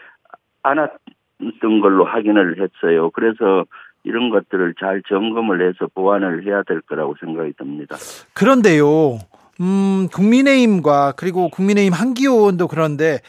않았던 0.64 1.80
걸로 1.80 2.04
확인을 2.04 2.56
했어요. 2.60 3.10
그래서 3.10 3.64
이런 4.04 4.30
것들을 4.30 4.74
잘 4.80 5.02
점검을 5.08 5.68
해서 5.68 5.86
보완을 5.94 6.44
해야 6.44 6.62
될 6.64 6.80
거라고 6.80 7.14
생각이 7.20 7.52
듭니다. 7.56 7.96
그런데요. 8.34 9.18
음, 9.62 10.09
국민의힘과 10.12 11.12
그리고 11.16 11.49
국민의힘 11.49 11.92
한기호 11.92 12.33
의원도 12.33 12.66
그런데 12.66 13.21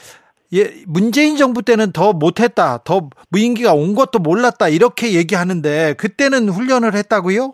예, 0.53 0.65
문재인 0.87 1.35
정부 1.37 1.61
때는 1.63 1.91
더 1.93 2.13
못했다, 2.13 2.79
더 2.83 3.09
무인기가 3.31 3.73
온 3.73 3.95
것도 3.95 4.19
몰랐다 4.19 4.69
이렇게 4.69 5.13
얘기하는데 5.13 5.93
그때는 5.99 6.49
훈련을 6.49 6.93
했다고요? 6.93 7.53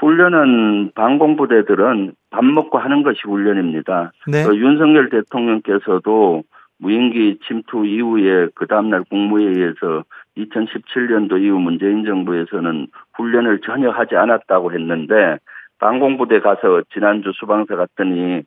훈련은 0.00 0.92
방공부대들은 0.94 2.14
밥 2.30 2.44
먹고 2.44 2.78
하는 2.78 3.02
것이 3.02 3.20
훈련입니다. 3.24 4.12
네. 4.28 4.44
그 4.44 4.56
윤석열 4.56 5.08
대통령께서도 5.10 6.44
무인기 6.78 7.38
침투 7.46 7.84
이후에 7.84 8.48
그 8.54 8.66
다음날 8.66 9.02
국무회의에서 9.10 10.04
2017년도 10.36 11.42
이후 11.42 11.58
문재인 11.58 12.04
정부에서는 12.04 12.86
훈련을 13.14 13.60
전혀 13.64 13.90
하지 13.90 14.14
않았다고 14.14 14.72
했는데 14.72 15.38
방공부대 15.78 16.40
가서 16.40 16.82
지난주 16.92 17.32
수방사 17.34 17.76
갔더니 17.76 18.42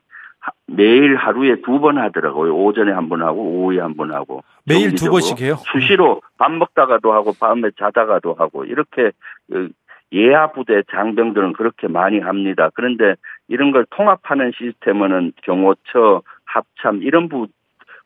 매일 0.68 1.16
하루에 1.18 1.62
두 1.62 1.80
번 1.80 1.98
하더라고요. 2.00 2.56
오전에 2.56 2.92
한 2.92 3.10
번 3.10 3.22
하고 3.22 3.42
오후에 3.42 3.80
한 3.80 3.96
번 3.96 4.12
하고. 4.14 4.44
매일 4.66 4.96
두 4.96 5.10
번씩 5.10 5.40
해요? 5.42 5.56
수시로 5.72 6.22
밥 6.38 6.52
먹다가도 6.52 7.14
하고 7.14 7.34
밤에 7.40 7.70
자다가도 7.78 8.36
하고 8.36 8.66
이렇게 8.66 9.12
그 9.52 9.70
예하 10.14 10.52
부대 10.52 10.82
장병들은 10.92 11.54
그렇게 11.54 11.88
많이 11.88 12.20
합니다. 12.20 12.70
그런데 12.74 13.16
이런 13.48 13.72
걸 13.72 13.86
통합하는 13.92 14.52
시스템은 14.58 15.34
경호처, 15.44 16.22
합참 16.46 17.02
이런 17.04 17.30
부 17.30 17.48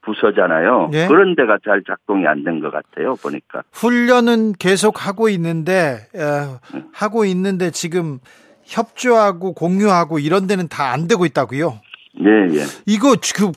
부서잖아요. 0.01 0.89
네? 0.91 1.07
그런 1.07 1.35
데가 1.35 1.57
잘 1.65 1.81
작동이 1.83 2.27
안 2.27 2.43
된 2.43 2.59
것 2.61 2.71
같아요. 2.71 3.15
보니까. 3.15 3.63
훈련은 3.73 4.53
계속 4.59 5.07
하고 5.07 5.29
있는데 5.29 5.97
어, 6.13 6.59
하고 6.93 7.25
있는데 7.25 7.71
지금 7.71 8.19
협조하고 8.65 9.53
공유하고 9.53 10.19
이런 10.19 10.47
데는 10.47 10.67
다 10.67 10.85
안 10.93 11.07
되고 11.07 11.25
있다고요? 11.25 11.79
네, 12.19 12.29
예. 12.55 12.61
이거 12.85 13.15
지금 13.17 13.51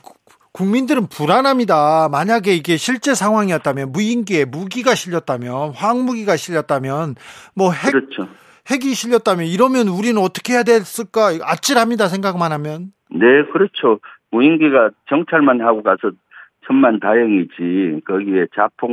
국민들은 0.53 1.07
불안합니다. 1.09 2.09
만약에 2.11 2.53
이게 2.55 2.77
실제 2.77 3.15
상황이었다면 3.15 3.93
무인기에 3.93 4.45
무기가 4.45 4.95
실렸다면 4.95 5.71
황무기가 5.75 6.37
실렸다면 6.37 7.15
뭐 7.55 7.71
핵, 7.71 7.93
그렇죠. 7.93 8.29
핵이 8.71 8.95
실렸다면 8.95 9.47
이러면 9.47 9.89
우리는 9.89 10.21
어떻게 10.21 10.55
해야 10.55 10.63
됐을까 10.65 11.31
아찔합니다. 11.43 12.09
생각만 12.09 12.51
하면. 12.53 12.93
네, 13.11 13.45
그렇죠. 13.53 14.01
무인기가 14.33 14.91
정찰만 15.09 15.61
하고 15.61 15.83
가서 15.83 16.11
천만 16.67 16.99
다행이지 16.99 18.03
거기에 18.07 18.47
자폭 18.57 18.91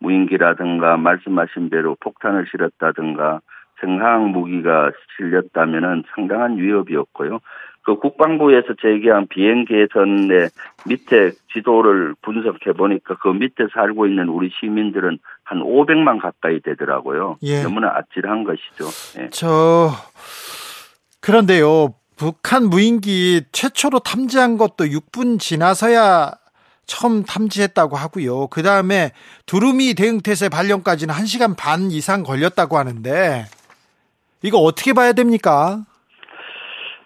무인기라든가 0.00 0.96
말씀하신 0.98 1.70
대로 1.70 1.96
폭탄을 2.00 2.46
실었다든가 2.50 3.40
생화학 3.80 4.30
무기가 4.30 4.90
실렸다면은 5.16 6.04
상당한 6.14 6.58
위협이었고요. 6.58 7.40
그 7.88 7.96
국방부에서 7.96 8.74
제기한 8.82 9.26
비행 9.28 9.64
개선의 9.64 10.50
밑에 10.86 11.32
지도를 11.54 12.14
분석해 12.20 12.72
보니까 12.74 13.16
그 13.22 13.28
밑에 13.28 13.64
살고 13.72 14.06
있는 14.06 14.28
우리 14.28 14.50
시민들은 14.60 15.18
한 15.42 15.60
500만 15.60 16.20
가까이 16.20 16.60
되더라고요. 16.60 17.38
예. 17.42 17.62
너무나 17.62 17.94
아찔한 17.96 18.44
것이죠. 18.44 19.22
예. 19.22 19.30
저 19.30 19.90
그런데요. 21.22 21.94
북한 22.18 22.64
무인기 22.64 23.44
최초로 23.52 24.00
탐지한 24.00 24.58
것도 24.58 24.84
6분 24.84 25.38
지나서야 25.38 26.32
처음 26.84 27.22
탐지했다고 27.22 27.96
하고요. 27.96 28.48
그 28.48 28.62
다음에 28.62 29.12
두루미 29.46 29.94
대응태세 29.94 30.48
발령까지는 30.48 31.14
1시간 31.14 31.56
반 31.56 31.90
이상 31.90 32.22
걸렸다고 32.22 32.76
하는데 32.76 33.44
이거 34.42 34.58
어떻게 34.58 34.92
봐야 34.92 35.12
됩니까? 35.12 35.78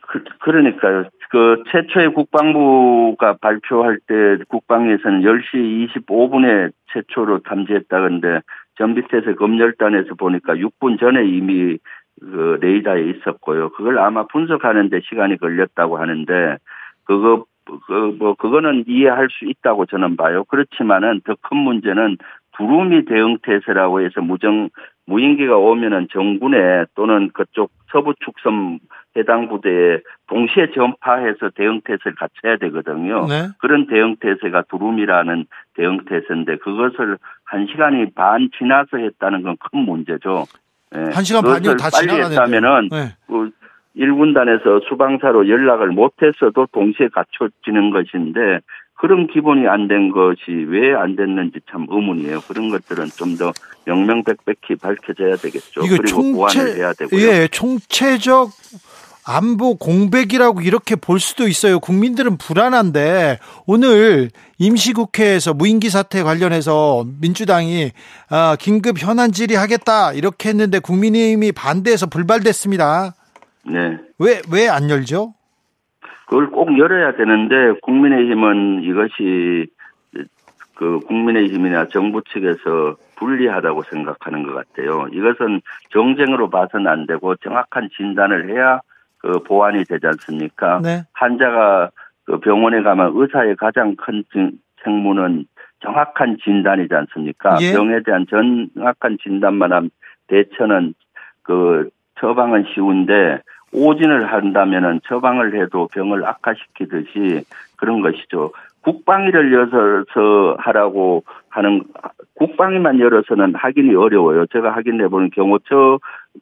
그, 0.09 0.23
그러니까요. 0.41 1.05
그 1.31 1.63
최초의 1.71 2.13
국방부가 2.13 3.37
발표할 3.41 3.99
때 4.07 4.45
국방에서는 4.49 5.23
10시 5.23 5.89
25분에 6.07 6.71
최초로 6.93 7.41
탐지했다는데 7.41 8.41
전비태세 8.77 9.35
검열단에서 9.35 10.15
보니까 10.15 10.55
6분 10.55 11.01
전에 11.01 11.25
이미 11.25 11.79
그 12.21 12.59
레이더에 12.61 13.11
있었고요. 13.11 13.71
그걸 13.71 13.99
아마 13.99 14.27
분석하는데 14.27 15.01
시간이 15.09 15.39
걸렸다고 15.39 15.97
하는데 15.99 16.59
그거 17.05 17.47
그 17.87 18.13
뭐 18.19 18.35
그거는 18.35 18.85
이해할 18.87 19.29
수 19.31 19.45
있다고 19.47 19.87
저는 19.87 20.17
봐요. 20.17 20.45
그렇지만은 20.45 21.21
더 21.25 21.35
큰 21.43 21.59
문제는 21.59 22.19
두루미 22.63 23.07
대응 23.07 23.39
태세라고 23.43 24.03
해서 24.03 24.21
무정 24.21 24.69
무인기가 25.07 25.57
오면은 25.57 26.07
정군에 26.13 26.85
또는 26.95 27.31
그쪽 27.35 27.73
서부 27.91 28.15
축섬 28.25 28.79
해당 29.17 29.49
부대에 29.49 29.99
동시에 30.29 30.71
전파해서 30.73 31.51
대응 31.57 31.81
태세를 31.85 32.15
갖춰야 32.15 32.57
되거든요. 32.59 33.27
네. 33.27 33.49
그런 33.59 33.89
대응 33.89 34.15
태세가 34.21 34.63
두루미라는 34.71 35.47
대응 35.75 36.05
태세인데 36.05 36.59
그것을 36.59 37.19
한 37.45 37.67
시간이 37.67 38.13
반 38.13 38.49
지나서 38.57 38.99
했다는 38.99 39.43
건 39.43 39.57
큰 39.57 39.81
문제죠. 39.81 40.45
네. 40.93 41.01
한 41.13 41.25
시간 41.25 41.43
반이요 41.43 41.77
다 41.77 41.89
빨리 41.93 42.23
했다면은 42.23 42.89
네. 42.91 43.17
그 43.27 43.51
1군단에서 43.97 44.89
수방사로 44.89 45.49
연락을 45.49 45.89
못했어도 45.89 46.69
동시에 46.73 47.09
갖춰지는 47.09 47.91
것인데 47.91 48.61
그런 49.03 49.27
기본이 49.27 49.67
안 49.67 49.89
된 49.89 50.11
것이 50.13 50.43
왜 50.69 50.95
안 50.95 51.17
됐는지 51.17 51.59
참 51.71 51.87
의문이에요. 51.91 52.41
그런 52.47 52.71
것들은 52.71 53.09
좀 53.17 53.37
더 53.37 53.53
명명백백히 53.85 54.77
밝혀져야 54.81 55.37
되겠죠. 55.37 55.81
그리고 55.81 56.05
총체, 56.05 56.33
보완을 56.33 56.77
해야 56.77 56.93
되고요. 56.93 57.21
예, 57.21 57.49
총체적 57.51 58.51
안보 59.25 59.77
공백이라고 59.77 60.61
이렇게 60.63 60.95
볼 60.97 61.19
수도 61.21 61.49
있어요. 61.49 61.81
국민들은 61.81 62.39
불안한데 62.39 63.39
오늘 63.67 64.31
임시국회에서 64.59 65.55
무인기 65.55 65.91
사태 65.91 66.23
관련해서 66.23 67.05
민주당이 67.21 67.91
아, 68.29 68.57
긴급 68.59 68.99
현안 69.01 69.33
질의하겠다 69.33 70.13
이렇게 70.13 70.49
했는데 70.51 70.79
국민의힘이 70.79 71.53
반대해서 71.53 72.07
불발됐습니다. 72.07 73.15
네. 73.65 73.99
왜 74.19 74.41
왜 74.51 74.69
안 74.69 74.91
열죠? 74.91 75.35
그걸 76.27 76.51
꼭 76.51 76.79
열어야 76.79 77.17
되는데 77.17 77.79
국민의힘은 77.83 78.83
이것이 78.83 79.67
그 80.75 81.01
국민의힘이나 81.01 81.89
정부 81.89 82.23
측에서 82.23 82.97
불리하다고 83.17 83.83
생각하는 83.83 84.43
것 84.43 84.55
같아요. 84.55 85.07
이것은 85.13 85.61
정쟁으로 85.91 86.51
봐서는 86.51 86.89
안 86.89 87.07
되고 87.07 87.37
정확한 87.37 87.89
진단을 87.97 88.51
해야 88.51 88.81
그 89.19 89.39
보완이 89.45 89.85
되지 89.85 90.07
않습니까? 90.07 90.81
네. 90.83 91.05
환자가 91.13 91.91
그 92.25 92.41
병원에 92.41 92.83
가면 92.83 93.13
의사의 93.15 93.57
가장 93.57 93.95
큰 93.97 94.25
책무는 94.83 95.45
정확한 95.81 96.39
진단이지 96.43 96.95
않습니까? 96.95 97.57
예. 97.61 97.73
병에 97.73 98.01
대한 98.05 98.27
정확한 98.29 99.19
진단만 99.23 99.73
하면 99.73 99.91
대처는 100.29 100.95
그 101.43 101.91
처방은 102.21 102.65
쉬운데 102.75 103.41
오진을 103.73 104.33
한다면은 104.33 105.01
처방을 105.05 105.61
해도 105.61 105.89
병을 105.93 106.25
악화시키듯이 106.27 107.45
그런 107.77 108.01
것이죠. 108.01 108.53
국방위를 108.83 109.53
열어서 109.53 110.57
하라고 110.59 111.25
하는 111.49 111.83
국방위만 112.35 112.99
열어서는 112.99 113.55
확인이 113.55 113.95
어려워요. 113.95 114.47
제가 114.47 114.73
확인해 114.73 115.09
보는 115.09 115.31
경우 115.31 115.59
저 115.69 115.99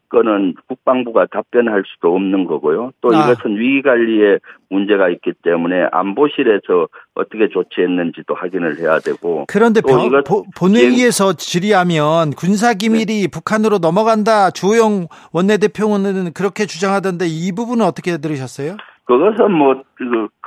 거는 0.08 0.54
국방부가 0.68 1.26
답변할 1.26 1.82
수도 1.86 2.14
없는 2.14 2.44
거고요. 2.44 2.92
또 3.00 3.10
아. 3.14 3.30
이것은 3.30 3.56
위기 3.58 3.82
관리에 3.82 4.38
문제가 4.68 5.08
있기 5.08 5.32
때문에 5.42 5.88
안보실에서 5.92 6.88
어떻게 7.14 7.48
조치했는지도 7.48 8.34
확인을 8.34 8.78
해야 8.78 8.98
되고. 8.98 9.44
그런데 9.48 9.80
병, 9.80 10.00
이것, 10.02 10.24
본회의에서 10.56 11.34
질의하면 11.34 12.30
군사 12.32 12.74
기밀이 12.74 13.22
네. 13.22 13.28
북한으로 13.32 13.78
넘어간다. 13.78 14.50
주호영 14.50 15.06
원내대표는 15.32 16.32
그렇게 16.32 16.66
주장하던데 16.66 17.26
이 17.26 17.52
부분은 17.52 17.84
어떻게 17.84 18.18
들으셨어요? 18.18 18.76
그것은 19.06 19.52
뭐 19.52 19.82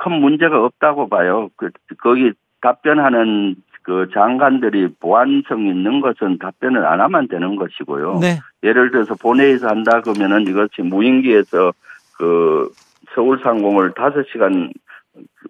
큰 0.04 0.20
문제가 0.20 0.62
없다고 0.64 1.08
봐요. 1.08 1.48
그 1.56 1.70
거기 2.02 2.32
답변하는 2.60 3.56
그 3.84 4.08
장관들이 4.12 4.94
보안성 4.98 5.66
있는 5.66 6.00
것은 6.00 6.38
답변을 6.38 6.84
안 6.86 7.00
하면 7.02 7.28
되는 7.28 7.54
것이고요. 7.54 8.18
네. 8.18 8.38
예를 8.62 8.90
들어서 8.90 9.14
본회의에서 9.14 9.68
한다 9.68 10.00
그러면은 10.00 10.46
이것이 10.48 10.80
무인기에서 10.82 11.72
그 12.16 12.72
서울 13.14 13.38
상공을 13.42 13.92
다섯 13.94 14.24
시간 14.32 14.72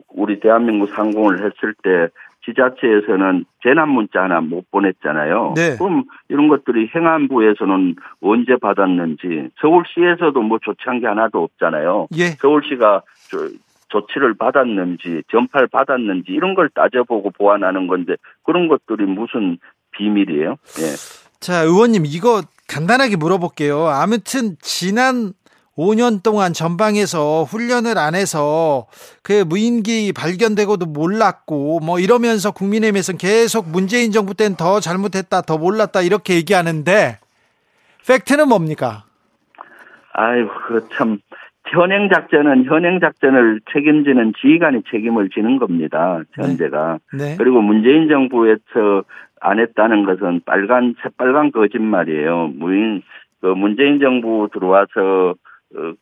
우리 0.09 0.41
대한민국 0.41 0.91
상공을 0.91 1.39
했을 1.39 1.75
때 1.83 2.09
지자체에서는 2.45 3.45
재난 3.63 3.89
문자 3.89 4.23
하나 4.23 4.41
못 4.41 4.69
보냈잖아요. 4.71 5.55
네. 5.57 5.77
그럼 5.79 6.05
이런 6.29 6.49
것들이 6.49 6.91
행안부에서는 6.95 7.95
언제 8.21 8.57
받았는지 8.57 9.51
서울시에서도 9.61 10.39
뭐 10.43 10.59
조치한 10.61 11.01
게 11.01 11.07
하나도 11.07 11.43
없잖아요. 11.43 12.09
예. 12.19 12.31
서울시가 12.41 13.03
조치를 13.95 14.35
받았는지 14.35 15.23
전파를 15.31 15.69
받았는지 15.69 16.33
이런 16.33 16.55
걸 16.55 16.69
따져보고 16.75 17.31
보완하는 17.31 17.87
건데 17.87 18.17
그런 18.43 18.67
것들이 18.69 19.07
무슨 19.07 19.59
비밀이에요? 19.93 20.57
예. 20.81 21.39
자, 21.39 21.61
의원님 21.63 22.03
이거 22.07 22.43
간단하게 22.69 23.17
물어볼게요. 23.17 23.87
아무튼 23.87 24.57
지난 24.61 25.33
5년 25.77 26.23
동안 26.23 26.53
전방에서 26.53 27.45
훈련을 27.45 27.99
안 27.99 28.15
해서 28.15 28.87
그 29.23 29.45
무인기 29.45 30.13
발견되고도 30.13 30.87
몰랐고 30.87 31.81
뭐 31.81 31.99
이러면서 31.99 32.53
국민의힘에서는 32.53 33.19
계속 33.19 33.69
문재인 33.69 34.13
정부 34.13 34.35
때는 34.35 34.57
더 34.57 34.79
잘못했다 34.79 35.43
더 35.43 35.59
몰랐다 35.59 36.03
이렇게 36.03 36.35
얘기하는데 36.37 37.19
팩트는 38.07 38.49
뭡니까? 38.49 39.05
아이고 40.13 40.89
참 40.97 41.19
현행 41.67 42.09
작전은 42.11 42.65
현행 42.65 43.01
작전을 43.01 43.61
책임지는 43.73 44.35
지휘관이 44.41 44.83
책임을 44.91 45.31
지는 45.31 45.59
겁니다. 45.59 46.23
현재가. 46.33 46.99
네. 47.13 47.19
네. 47.19 47.37
그리고 47.39 47.63
문재인 47.63 48.09
정부에서 48.09 49.05
안 49.41 49.59
했다는 49.59 50.05
것은 50.05 50.43
빨간 50.45 50.95
새빨간 51.03 51.53
거짓말이에요. 51.53 52.53
무인 52.55 53.03
그 53.41 53.47
문재인 53.49 54.01
정부 54.01 54.49
들어와서 54.53 55.35
어, 55.77 55.93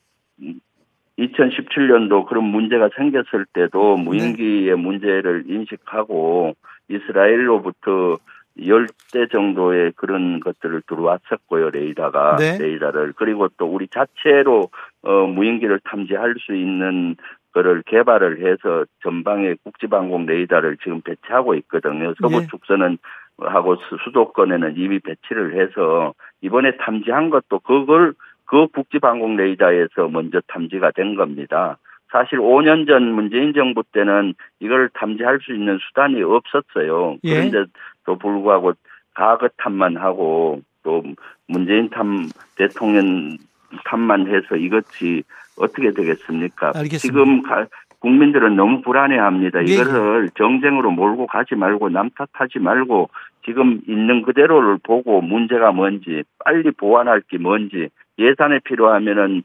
2017년도 1.18 2.26
그런 2.26 2.44
문제가 2.44 2.88
생겼을 2.96 3.46
때도 3.52 3.96
무인기의 3.96 4.70
네. 4.70 4.74
문제를 4.74 5.44
인식하고 5.46 6.54
이스라엘로부터 6.88 8.18
10대 8.58 9.30
정도의 9.30 9.92
그런 9.96 10.40
것들을 10.40 10.82
들어왔었고요, 10.86 11.70
레이더가, 11.70 12.36
네. 12.36 12.58
레이더를. 12.58 13.14
그리고 13.16 13.48
또 13.56 13.66
우리 13.66 13.88
자체로, 13.88 14.70
어, 15.02 15.26
무인기를 15.26 15.80
탐지할 15.84 16.34
수 16.44 16.54
있는 16.54 17.16
거를 17.52 17.82
개발을 17.86 18.40
해서 18.40 18.84
전방에 19.02 19.54
국지방공 19.62 20.26
레이더를 20.26 20.78
지금 20.82 21.00
배치하고 21.02 21.54
있거든요. 21.56 22.14
서부 22.20 22.40
네. 22.40 22.46
축선은 22.46 22.98
하고 23.38 23.76
수도권에는 24.04 24.74
이미 24.76 24.98
배치를 25.00 25.60
해서 25.60 26.14
이번에 26.40 26.76
탐지한 26.78 27.30
것도 27.30 27.60
그걸 27.60 28.14
그 28.46 28.66
국지방공 28.68 29.36
레이더에서 29.36 30.08
먼저 30.08 30.40
탐지가 30.48 30.92
된 30.92 31.14
겁니다. 31.14 31.78
사실 32.10 32.38
5년 32.38 32.86
전 32.86 33.04
문재인 33.12 33.54
정부 33.54 33.82
때는 33.90 34.34
이걸 34.60 34.90
탐지할 34.92 35.40
수 35.42 35.54
있는 35.54 35.78
수단이 35.78 36.22
없었어요. 36.22 37.16
예. 37.24 37.48
그런데 37.48 37.70
도 38.04 38.16
불구하고 38.16 38.72
과거 39.14 39.48
탐만 39.58 39.96
하고 39.96 40.60
또 40.82 41.02
문재인 41.46 41.88
탐 41.90 42.28
대통령 42.56 43.36
탐만 43.84 44.26
해서 44.26 44.56
이것이 44.56 45.22
어떻게 45.56 45.92
되겠습니까? 45.92 46.72
알겠습니다. 46.74 46.98
지금 46.98 47.42
가, 47.42 47.66
국민들은 48.00 48.56
너무 48.56 48.82
불안해합니다. 48.82 49.60
예. 49.60 49.72
이것을 49.72 50.30
정쟁으로 50.36 50.90
몰고 50.90 51.26
가지 51.26 51.54
말고 51.54 51.88
남 51.90 52.10
탓하지 52.10 52.58
말고 52.58 53.08
지금 53.44 53.80
있는 53.88 54.22
그대로를 54.22 54.78
보고 54.82 55.20
문제가 55.20 55.72
뭔지 55.72 56.22
빨리 56.44 56.70
보완할 56.70 57.22
게 57.22 57.38
뭔지 57.38 57.88
예산에 58.18 58.60
필요하면은 58.64 59.42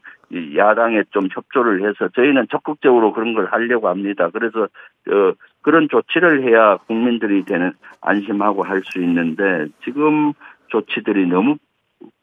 야당에 0.56 1.02
좀 1.10 1.28
협조를 1.32 1.88
해서 1.88 2.08
저희는 2.14 2.48
적극적으로 2.50 3.12
그런 3.12 3.34
걸 3.34 3.46
하려고 3.46 3.88
합니다. 3.88 4.28
그래서 4.30 4.64
어, 4.64 5.32
그런 5.62 5.88
조치를 5.88 6.42
해야 6.42 6.76
국민들이 6.76 7.44
되는 7.44 7.72
안심하고 8.02 8.62
할 8.62 8.82
수 8.84 9.00
있는데 9.00 9.66
지금 9.84 10.32
조치들이 10.68 11.26
너무 11.26 11.56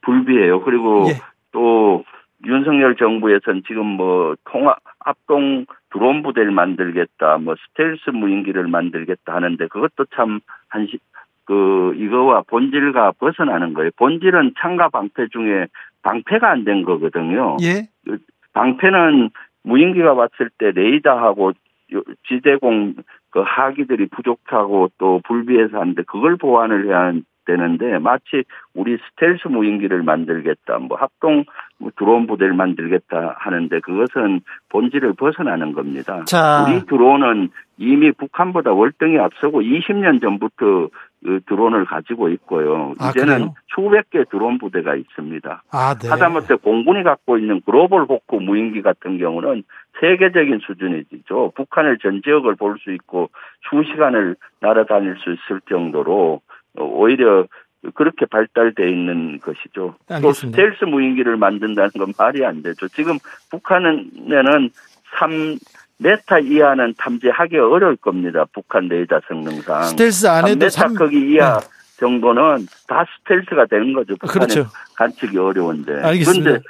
불비해요. 0.01 0.61
그리고 0.61 1.05
예. 1.09 1.13
또 1.51 2.05
윤석열 2.45 2.95
정부에서는 2.95 3.63
지금 3.67 3.85
뭐 3.85 4.35
통합 4.45 4.77
합동 4.99 5.65
드론 5.91 6.23
부대를 6.23 6.51
만들겠다, 6.51 7.37
뭐 7.39 7.55
스텔스 7.55 8.11
무인기를 8.11 8.67
만들겠다 8.67 9.33
하는데 9.33 9.67
그것도 9.67 10.05
참 10.15 10.39
한시 10.67 10.99
그 11.45 11.93
이거와 11.97 12.43
본질과 12.47 13.13
벗어나는 13.19 13.73
거예요. 13.73 13.91
본질은 13.97 14.53
창과 14.59 14.89
방패 14.89 15.27
중에 15.31 15.67
방패가 16.03 16.49
안 16.49 16.63
된 16.63 16.83
거거든요. 16.83 17.57
예. 17.61 17.87
그 18.05 18.17
방패는 18.53 19.29
무인기가 19.63 20.13
왔을 20.13 20.49
때 20.57 20.71
레이더하고 20.71 21.53
지대공 22.27 22.95
그 23.29 23.41
하기들이 23.45 24.07
부족하고 24.07 24.89
또 24.97 25.21
불비해서 25.25 25.79
하는데 25.79 26.01
그걸 26.03 26.35
보완을 26.37 26.87
해야 26.87 27.11
되는데 27.45 27.99
마치 27.99 28.43
우리 28.73 28.97
스텔스 28.97 29.47
무인기를 29.47 30.03
만들겠다, 30.03 30.79
뭐 30.79 30.97
합동 30.97 31.45
뭐 31.77 31.91
드론 31.97 32.27
부대를 32.27 32.53
만들겠다 32.53 33.35
하는데 33.39 33.79
그것은 33.79 34.41
본질을 34.69 35.13
벗어나는 35.13 35.73
겁니다. 35.73 36.23
자. 36.25 36.65
우리 36.67 36.85
드론은 36.85 37.49
이미 37.77 38.11
북한보다 38.11 38.71
월등히 38.71 39.19
앞서고 39.19 39.61
20년 39.61 40.21
전부터 40.21 40.89
그 41.25 41.39
드론을 41.47 41.85
가지고 41.85 42.29
있고요. 42.29 42.93
아, 42.99 43.09
이제는 43.09 43.33
그래요? 43.33 43.53
수백 43.73 44.09
개 44.11 44.23
드론 44.29 44.59
부대가 44.59 44.95
있습니다. 44.95 45.63
아, 45.71 45.95
네. 45.95 46.07
하다못해 46.07 46.55
공군이 46.55 47.01
갖고 47.03 47.37
있는 47.39 47.61
글로벌 47.65 48.03
호크 48.03 48.35
무인기 48.35 48.83
같은 48.83 49.17
경우는 49.17 49.63
세계적인 49.99 50.59
수준이죠. 50.59 51.53
북한을 51.55 51.97
전 51.97 52.21
지역을 52.23 52.55
볼 52.55 52.75
수 52.77 52.91
있고 52.91 53.29
수시간을 53.69 54.35
날아다닐 54.59 55.15
수 55.17 55.31
있을 55.31 55.61
정도로 55.67 56.41
오히려 56.77 57.45
그렇게 57.93 58.25
발달돼 58.25 58.89
있는 58.89 59.39
것이죠. 59.39 59.95
알겠습니다. 60.09 60.21
또 60.21 60.33
스텔스 60.33 60.85
무인기를 60.85 61.37
만든다는 61.37 61.91
건 61.97 62.13
말이 62.17 62.43
안 62.45 62.63
되죠. 62.63 62.87
지금 62.89 63.17
북한에는 63.51 64.69
3 65.19 65.57
메타 65.97 66.39
이하는 66.39 66.93
탐지하기 66.97 67.57
어려울 67.57 67.95
겁니다. 67.95 68.45
북한 68.53 68.87
레이더 68.87 69.21
성능상. 69.27 69.83
스텔스 69.83 70.27
안에도 70.27 70.69
3 70.69 70.93
메타 70.93 70.99
거기 70.99 71.31
이하 71.33 71.59
네. 71.59 71.67
정도는 71.99 72.67
다 72.87 73.05
스텔스가 73.19 73.65
되는 73.65 73.93
거죠. 73.93 74.15
그렇죠. 74.17 74.67
관측이 74.97 75.37
어려운데. 75.37 76.01
알겠습니다. 76.01 76.43
그런데 76.43 76.63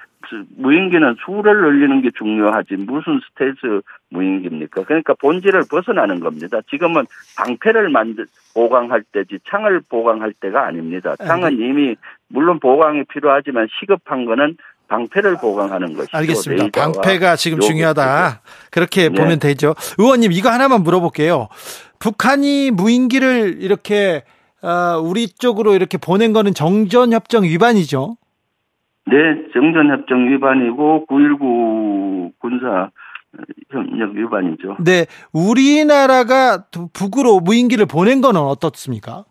무인기는 0.57 1.15
수를 1.23 1.61
늘리는 1.61 2.01
게 2.01 2.09
중요하지 2.17 2.75
무슨 2.77 3.19
스텔스 3.29 3.81
무인기입니까? 4.09 4.83
그러니까 4.83 5.13
본질을 5.15 5.65
벗어나는 5.69 6.19
겁니다. 6.19 6.59
지금은 6.69 7.05
방패를 7.37 7.89
만들 7.89 8.25
보강할 8.53 9.03
때지 9.11 9.39
창을 9.49 9.81
보강할 9.87 10.33
때가 10.39 10.65
아닙니다. 10.65 11.15
창은 11.17 11.53
이미 11.53 11.95
물론 12.27 12.59
보강이 12.59 13.03
필요하지만 13.05 13.67
시급한 13.79 14.25
거는 14.25 14.57
방패를 14.87 15.37
보강하는 15.37 15.93
것이죠. 15.93 16.17
알겠습니다. 16.17 16.67
방패가 16.71 17.35
지금 17.35 17.59
중요하다. 17.59 18.41
그렇게 18.71 19.09
네. 19.09 19.15
보면 19.15 19.39
되죠. 19.39 19.73
의원님 19.97 20.31
이거 20.31 20.49
하나만 20.49 20.81
물어볼게요. 20.81 21.49
북한이 21.99 22.71
무인기를 22.71 23.57
이렇게 23.59 24.23
어, 24.65 24.99
우리 24.99 25.27
쪽으로 25.27 25.75
이렇게 25.75 25.99
보낸 25.99 26.33
거는 26.33 26.53
정전협정 26.55 27.43
위반이죠. 27.43 28.17
네, 29.05 29.15
정전협정 29.53 30.31
위반이고 30.31 31.05
9.19 31.07 32.31
군사 32.39 32.89
협력 33.69 34.13
위반이죠. 34.15 34.77
네, 34.83 35.05
우리나라가 35.31 36.65
북으로 36.93 37.41
무인기를 37.41 37.85
보낸 37.85 38.21
거는 38.21 38.41
어떻습니까? 38.41 39.25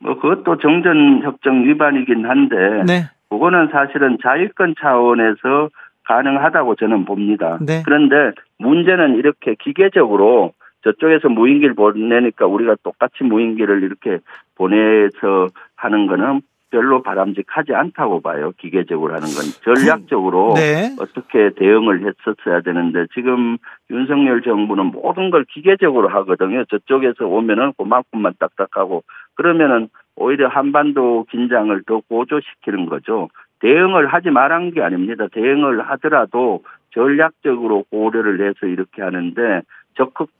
뭐 0.00 0.18
그것도 0.18 0.58
정전협정 0.58 1.64
위반이긴 1.64 2.26
한데 2.26 2.56
네. 2.84 3.04
그거는 3.30 3.68
사실은 3.70 4.18
자율권 4.20 4.74
차원에서 4.80 5.68
가능하다고 6.04 6.74
저는 6.74 7.04
봅니다. 7.04 7.58
네. 7.64 7.82
그런데 7.84 8.36
문제는 8.58 9.14
이렇게 9.14 9.54
기계적으로 9.62 10.52
저쪽에서 10.82 11.28
무인기를 11.28 11.74
보내니까 11.74 12.46
우리가 12.46 12.76
똑같이 12.82 13.24
무인기를 13.24 13.82
이렇게 13.82 14.18
보내서 14.56 15.48
하는 15.76 16.06
거는 16.06 16.42
별로 16.72 17.02
바람직하지 17.02 17.74
않다고 17.74 18.22
봐요. 18.22 18.52
기계적으로 18.56 19.12
하는 19.12 19.26
건 19.26 19.44
전략적으로 19.62 20.54
네. 20.54 20.96
어떻게 20.98 21.50
대응을 21.54 22.00
했었어야 22.00 22.62
되는데 22.62 23.04
지금 23.14 23.58
윤석열 23.90 24.40
정부는 24.40 24.86
모든 24.86 25.30
걸 25.30 25.44
기계적으로 25.44 26.08
하거든요. 26.08 26.64
저쪽에서 26.64 27.26
오면은 27.26 27.74
그만큼만 27.76 28.34
딱딱하고 28.38 29.04
그러면은 29.34 29.88
오히려 30.16 30.48
한반도 30.48 31.26
긴장을 31.30 31.78
더 31.86 32.00
고조시키는 32.08 32.86
거죠. 32.86 33.28
대응을 33.60 34.06
하지 34.06 34.30
말한 34.30 34.72
게 34.72 34.82
아닙니다. 34.82 35.26
대응을 35.30 35.82
하더라도 35.90 36.62
전략적으로 36.94 37.84
고려를 37.90 38.48
해서 38.48 38.66
이렇게 38.66 39.02
하는데 39.02 39.62
적극 39.96 40.30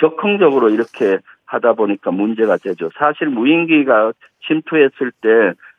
적극적으로 0.00 0.70
이렇게 0.70 1.18
하다 1.46 1.72
보니까 1.74 2.10
문제가 2.10 2.56
되죠. 2.56 2.90
사실 2.98 3.28
무인기가 3.28 4.12
침투했을 4.46 5.12
때 5.20 5.28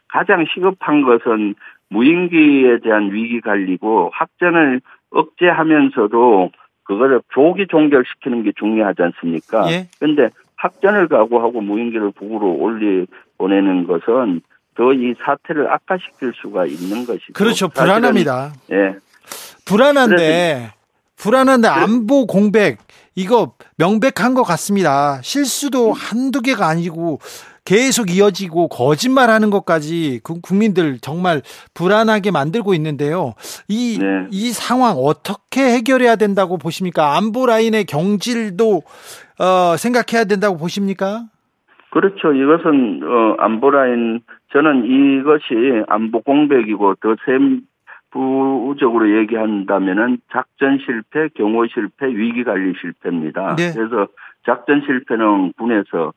가장 0.10 0.46
시급한 0.54 1.04
것은 1.04 1.56
무인기에 1.90 2.80
대한 2.84 3.12
위기 3.12 3.42
관리고 3.42 4.12
확전을 4.14 4.82
억제하면서도 5.12 6.52
그거를 6.84 7.22
조기 7.34 7.68
종결시키는 7.68 8.44
게 8.44 8.52
중요하지 8.58 9.02
않습니까? 9.04 9.66
그런데 10.00 10.24
예. 10.24 10.30
확전을 10.58 11.08
각오하고 11.08 11.62
무인기를 11.62 12.12
북으로 12.12 12.54
올리 12.56 13.06
보내는 13.38 13.88
것은 13.88 14.42
더 14.76 14.94
이 14.94 15.14
사태를 15.24 15.72
악화시킬 15.72 16.34
수가 16.42 16.66
있는 16.66 17.06
것이죠. 17.06 17.34
그렇죠. 17.34 17.68
불안합니다. 17.68 18.54
예. 18.72 18.96
불안한데 19.66 20.72
불안한데 21.18 21.68
안보 21.68 22.26
공백 22.26 22.78
이거 23.16 23.54
명백한 23.78 24.34
것 24.34 24.44
같습니다. 24.44 25.22
실수도 25.22 25.92
한두 25.94 26.42
개가 26.42 26.68
아니고 26.68 27.20
계속 27.66 28.10
이어지고 28.10 28.70
거짓말하는 28.70 29.50
것까지 29.50 30.20
국민들 30.24 30.98
정말 31.00 31.42
불안하게 31.74 32.32
만들고 32.32 32.74
있는데요. 32.74 33.34
이, 33.68 34.00
네. 34.00 34.28
이 34.32 34.50
상황 34.50 34.98
어떻게 34.98 35.62
해결해야 35.62 36.16
된다고 36.16 36.58
보십니까? 36.58 37.16
안보 37.18 37.46
라인의 37.46 37.86
경질도 37.86 38.82
어, 39.40 39.78
생각해야 39.78 40.26
된다고 40.26 40.58
보십니까? 40.58 41.26
그렇죠. 41.92 42.34
이것은 42.34 43.02
어, 43.04 43.36
안보 43.40 43.70
라인 43.70 44.22
저는 44.54 44.86
이것이 44.86 45.84
안보 45.88 46.22
공백이고 46.22 46.96
더 46.96 47.16
세 47.26 47.38
부적으로 48.12 49.20
얘기한다면은 49.22 50.20
작전 50.32 50.78
실패, 50.86 51.30
경호 51.36 51.68
실패, 51.68 52.08
위기 52.08 52.44
관리 52.44 52.74
실패입니다. 52.80 53.56
네. 53.56 53.72
그래서 53.74 54.08
작전 54.46 54.82
실패는 54.86 55.54
군에서 55.58 56.14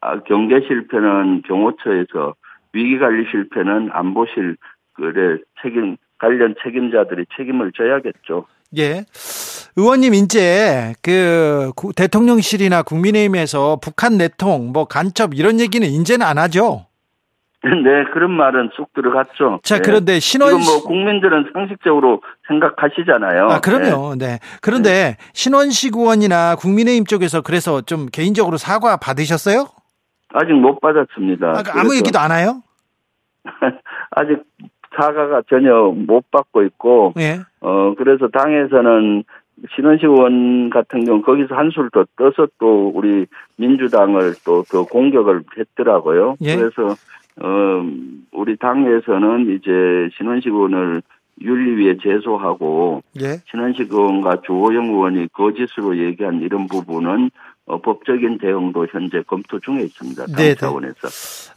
아, 0.00 0.20
경계 0.20 0.60
실패는 0.66 1.42
경호처에서 1.42 2.34
위기 2.72 2.98
관리 2.98 3.24
실패는 3.30 3.90
안보실 3.92 4.56
그래 4.94 5.38
책임 5.62 5.96
관련 6.18 6.54
책임자들이 6.62 7.26
책임을 7.36 7.72
져야겠죠. 7.72 8.46
예. 8.76 9.04
의원님 9.76 10.14
이제 10.14 10.94
그 11.02 11.72
대통령실이나 11.96 12.82
국민의힘에서 12.82 13.78
북한 13.82 14.18
내통 14.18 14.72
뭐 14.72 14.84
간첩 14.84 15.34
이런 15.34 15.60
얘기는 15.60 15.86
이제는 15.86 16.26
안 16.26 16.38
하죠. 16.38 16.86
네, 17.82 18.04
그런 18.12 18.30
말은 18.32 18.70
쑥 18.74 18.92
들어갔죠. 18.92 19.60
자, 19.62 19.76
네. 19.76 19.82
그런데 19.82 20.20
신원 20.20 20.60
지금 20.60 20.64
뭐 20.64 20.84
국민들은 20.84 21.50
상식적으로 21.54 22.20
생각하시잖아요. 22.46 23.46
아, 23.46 23.60
그럼요. 23.60 24.16
네. 24.16 24.26
네. 24.26 24.38
그런데 24.60 24.90
네. 24.90 25.16
신원식 25.32 25.96
의원이나 25.96 26.56
국민의힘 26.56 27.06
쪽에서 27.06 27.40
그래서 27.40 27.80
좀 27.80 28.06
개인적으로 28.12 28.58
사과 28.58 28.98
받으셨어요? 28.98 29.68
아직 30.34 30.52
못 30.52 30.78
받았습니다. 30.80 31.46
아, 31.46 31.62
아무 31.80 31.96
얘기도 31.96 32.18
안 32.18 32.32
해요? 32.32 32.60
아직 34.10 34.42
사과가 34.96 35.42
전혀 35.48 35.74
못 35.74 36.30
받고 36.30 36.64
있고, 36.64 37.14
예. 37.18 37.40
어, 37.60 37.94
그래서 37.96 38.28
당에서는 38.28 39.24
신원식 39.74 40.04
의원 40.04 40.68
같은 40.70 41.04
경우 41.04 41.22
거기서 41.22 41.54
한술 41.54 41.88
더 41.90 42.04
떠서 42.16 42.46
또 42.58 42.92
우리 42.94 43.26
민주당을 43.56 44.34
또 44.44 44.62
더 44.70 44.84
공격을 44.84 45.44
했더라고요. 45.56 46.36
예. 46.42 46.56
그래서 46.56 46.94
어, 47.40 47.46
우리 48.32 48.56
당에서는 48.56 49.56
이제 49.56 49.70
신원식 50.16 50.52
의원을 50.52 51.02
윤리위에 51.40 51.96
제소하고 52.02 53.02
예. 53.20 53.40
신원식 53.50 53.92
의원과 53.92 54.42
주호영 54.46 54.86
의원이 54.86 55.28
거짓으로 55.32 55.98
얘기한 55.98 56.40
이런 56.42 56.66
부분은 56.68 57.30
어, 57.66 57.80
법적인 57.80 58.38
대응도 58.38 58.86
현재 58.90 59.22
검토 59.26 59.58
중에 59.58 59.82
있습니다. 59.82 60.26
당 60.26 60.36
네, 60.36 60.48
네. 60.48 60.54
차원에서. 60.54 61.08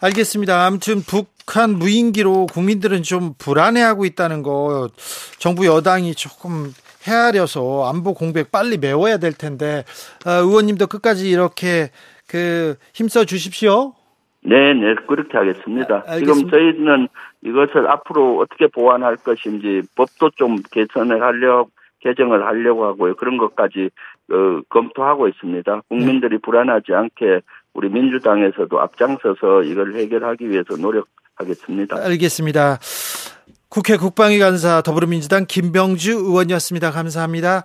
알겠습니다. 0.02 0.66
아무튼 0.66 1.02
북한 1.02 1.78
무인기로 1.78 2.48
국민들은 2.48 3.04
좀 3.04 3.34
불안해하고 3.38 4.06
있다는 4.06 4.42
거 4.42 4.90
정부 5.38 5.66
여당이 5.66 6.16
조금 6.16 6.74
헤아려서 7.06 7.90
안보 7.90 8.13
공백 8.13 8.52
빨리 8.52 8.78
메워야 8.78 9.18
될 9.18 9.34
텐데 9.34 9.84
어, 10.26 10.32
의원님도 10.32 10.88
끝까지 10.88 11.30
이렇게 11.30 11.92
그 12.26 12.76
힘써 12.94 13.26
주십시오. 13.26 13.94
네, 14.47 14.73
네, 14.73 14.95
그렇게 15.07 15.38
하겠습니다. 15.38 16.03
아, 16.07 16.17
지금 16.17 16.49
저희는 16.49 17.10
이것을 17.43 17.89
앞으로 17.91 18.39
어떻게 18.39 18.67
보완할 18.67 19.17
것인지 19.17 19.81
법도 19.95 20.31
좀 20.38 20.57
개선을 20.71 21.21
하려고 21.21 21.69
개정을 21.99 22.45
하려고 22.45 22.86
하고요. 22.86 23.15
그런 23.15 23.38
것까지 23.38 23.89
어, 24.31 24.62
검토하고 24.69 25.27
있습니다. 25.27 25.81
국민들이 25.89 26.36
네. 26.36 26.41
불안하지 26.41 26.93
않게 26.93 27.41
우리 27.73 27.89
민주당에서도 27.89 28.79
앞장서서 28.79 29.63
이걸 29.63 29.95
해결하기 29.95 30.49
위해서 30.49 30.77
노력하겠습니다. 30.77 31.97
알겠습니다. 32.05 32.77
국회 33.69 33.97
국방위 33.97 34.39
간사 34.39 34.82
더불어민주당 34.82 35.45
김병주 35.45 36.12
의원이었습니다. 36.12 36.91
감사합니다. 36.91 37.63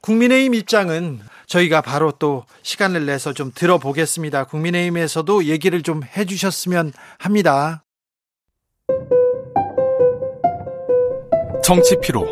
국민의힘 0.00 0.54
입장은 0.54 1.20
저희가 1.46 1.82
바로 1.82 2.12
또 2.12 2.44
시간을 2.62 3.06
내서 3.06 3.32
좀 3.32 3.52
들어보겠습니다. 3.54 4.44
국민의힘에서도 4.44 5.44
얘기를 5.44 5.82
좀 5.82 6.02
해주셨으면 6.16 6.92
합니다. 7.18 7.84
정치 11.62 11.96
피로, 12.00 12.26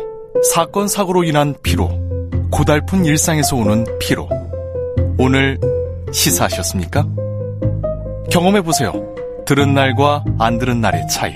사건 0.53 0.87
사고로 0.87 1.23
인한 1.23 1.55
피로, 1.63 1.89
고달픈 2.51 3.05
일상에서 3.05 3.55
오는 3.55 3.85
피로. 3.99 4.27
오늘 5.17 5.59
시사하셨습니까? 6.11 7.07
경험해 8.29 8.61
보세요. 8.61 8.91
들은 9.45 9.73
날과 9.73 10.25
안 10.39 10.57
들은 10.57 10.81
날의 10.81 11.07
차이. 11.07 11.35